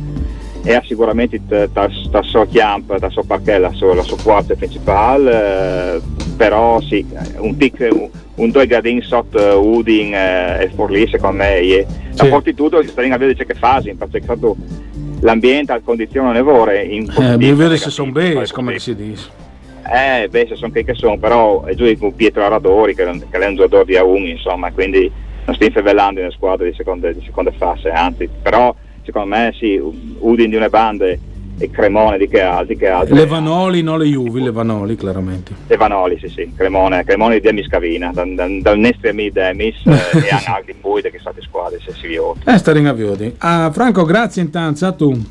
è 0.62 0.80
sicuramente 0.84 1.40
dal 1.46 2.24
suo 2.24 2.46
camp, 2.50 2.96
dal 2.98 3.10
suo 3.10 3.22
parquet 3.22 3.60
la 3.60 3.72
sua, 3.72 3.94
la 3.94 4.02
sua 4.02 4.16
forza 4.16 4.54
principale, 4.54 5.96
eh, 5.96 6.00
però 6.36 6.80
sì, 6.80 7.06
un 7.38 7.56
tic, 7.56 7.88
un, 7.90 8.08
un 8.36 8.50
due 8.50 8.66
gradini 8.66 9.02
sotto 9.02 9.60
Udin 9.60 10.14
eh, 10.14 10.62
e 10.62 10.70
Forlì 10.74 11.08
secondo 11.08 11.38
me 11.38 11.60
è 11.60 11.86
la 12.14 12.24
sì. 12.24 12.28
fortitudo 12.28 12.80
che 12.80 12.88
sta 12.88 13.02
in 13.02 13.12
avere 13.12 13.34
che 13.34 13.54
fasi, 13.54 13.94
perché 13.94 14.22
l'ambiente, 15.20 15.72
la 15.72 15.80
condizione 15.80 16.32
nevore 16.32 16.82
in 16.84 17.12
eh, 17.18 17.36
mi 17.36 17.52
vede 17.52 17.76
se 17.76 17.90
sono 17.90 18.10
base 18.10 18.52
come 18.52 18.78
si 18.78 18.94
dice 18.94 19.48
eh, 19.92 20.28
beh, 20.28 20.46
se 20.48 20.54
sono 20.54 20.72
che 20.72 20.94
sono, 20.94 21.18
però 21.18 21.64
è 21.64 21.74
giù 21.74 21.92
con 21.98 22.14
Pietro 22.14 22.44
Aradori, 22.44 22.94
che, 22.94 23.04
che 23.28 23.38
è 23.38 23.46
un 23.46 23.56
giocatore 23.56 23.84
di 23.86 23.94
A1, 23.94 24.26
insomma, 24.28 24.70
quindi 24.70 25.10
non 25.46 25.56
stiamo 25.56 26.30
squadre 26.30 26.70
di 26.70 26.76
seconda, 26.76 27.10
di 27.10 27.22
seconda 27.24 27.50
fase, 27.50 27.90
anzi, 27.90 28.28
però 28.40 28.72
secondo 29.04 29.28
me 29.36 29.52
sì, 29.56 29.80
Udin 30.18 30.50
di 30.50 30.56
una 30.56 30.68
banda 30.68 31.06
e 31.60 31.70
Cremone 31.70 32.16
di 32.16 32.26
che 32.26 32.40
altri, 32.40 32.76
che 32.76 32.88
altri. 32.88 33.14
Le 33.14 33.26
Vanoli, 33.26 33.82
non 33.82 33.98
le 33.98 34.06
Juvi, 34.06 34.40
le 34.40 34.50
Vanoli 34.50 34.96
chiaramente. 34.96 35.52
Le 35.66 35.76
Vanoli, 35.76 36.18
sì, 36.18 36.28
sì, 36.28 36.50
Cremone, 36.56 37.04
Cremone 37.04 37.34
di 37.34 37.40
Demis 37.40 37.68
Cavina, 37.68 38.10
dal, 38.14 38.34
dal, 38.34 38.60
dal 38.62 38.78
Nestri 38.78 39.30
Demis 39.30 39.76
eh, 39.84 39.90
e 39.90 40.30
anche 40.30 40.50
altri 40.50 40.74
poi 40.80 41.02
che 41.02 41.18
state 41.20 41.42
squadre, 41.42 41.78
se 41.84 41.92
si 41.92 42.06
vioti. 42.06 42.40
Eh, 42.46 42.56
sta 42.56 42.72
ringavioti. 42.72 43.34
Ah, 43.38 43.70
Franco, 43.72 44.04
grazie 44.04 44.40
intanto, 44.40 44.86
a 44.86 44.92
tu. 44.92 45.22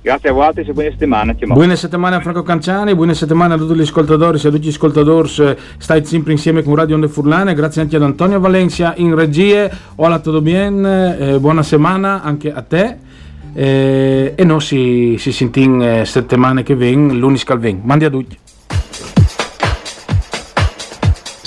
Grazie 0.00 0.30
a 0.30 0.32
voi 0.32 0.50
e 0.54 0.72
buone 0.72 0.90
settimane. 0.90 1.34
Buone 1.34 1.76
settimane 1.76 2.16
a 2.16 2.20
Franco 2.20 2.42
Canciani, 2.42 2.94
buone 2.94 3.14
settimane 3.14 3.54
a 3.54 3.56
tutti 3.56 3.74
gli 3.74 3.82
ascoltatori, 3.82 4.38
a 4.38 4.40
tutti 4.40 4.60
gli 4.60 4.68
ascoltatori, 4.68 5.28
state 5.28 6.04
sempre 6.04 6.32
insieme 6.32 6.62
con 6.62 6.74
Radio 6.74 6.94
Onde 6.94 7.08
Furlane, 7.08 7.52
grazie 7.52 7.82
anche 7.82 7.96
ad 7.96 8.02
Antonio 8.02 8.40
Valencia 8.40 8.94
in 8.96 9.14
regie, 9.14 9.70
hola 9.96 10.18
tutto 10.20 10.40
bien, 10.40 10.84
eh, 10.84 11.38
buona 11.38 11.62
settimana 11.62 12.22
anche 12.22 12.52
a 12.52 12.62
te 12.62 13.06
eh, 13.54 14.34
e 14.36 14.44
noi 14.44 14.60
si, 14.60 15.16
si 15.18 15.32
sentiamo 15.32 16.00
eh, 16.00 16.04
settimane 16.04 16.62
che 16.62 16.74
vengono, 16.74 17.18
lunedì 17.18 17.44
che 17.44 17.56
vengono. 17.56 17.86
Mandi 17.86 18.04
a 18.04 18.10
tutti. 18.10 18.38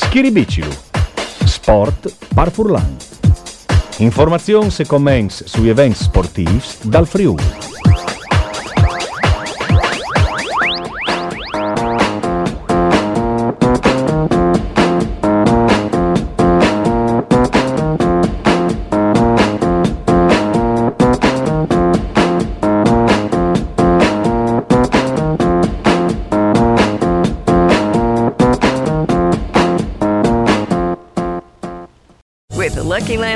Chiribicilu. 0.10 0.70
Sport 1.46 2.14
par 2.34 2.52
Furlan. 2.52 2.98
Informazioni 3.98 4.70
e 4.78 4.86
commenti 4.86 5.44
sui 5.46 5.70
eventi 5.70 6.04
sportivi 6.04 6.62
dal 6.82 7.08
Friuli. 7.08 7.71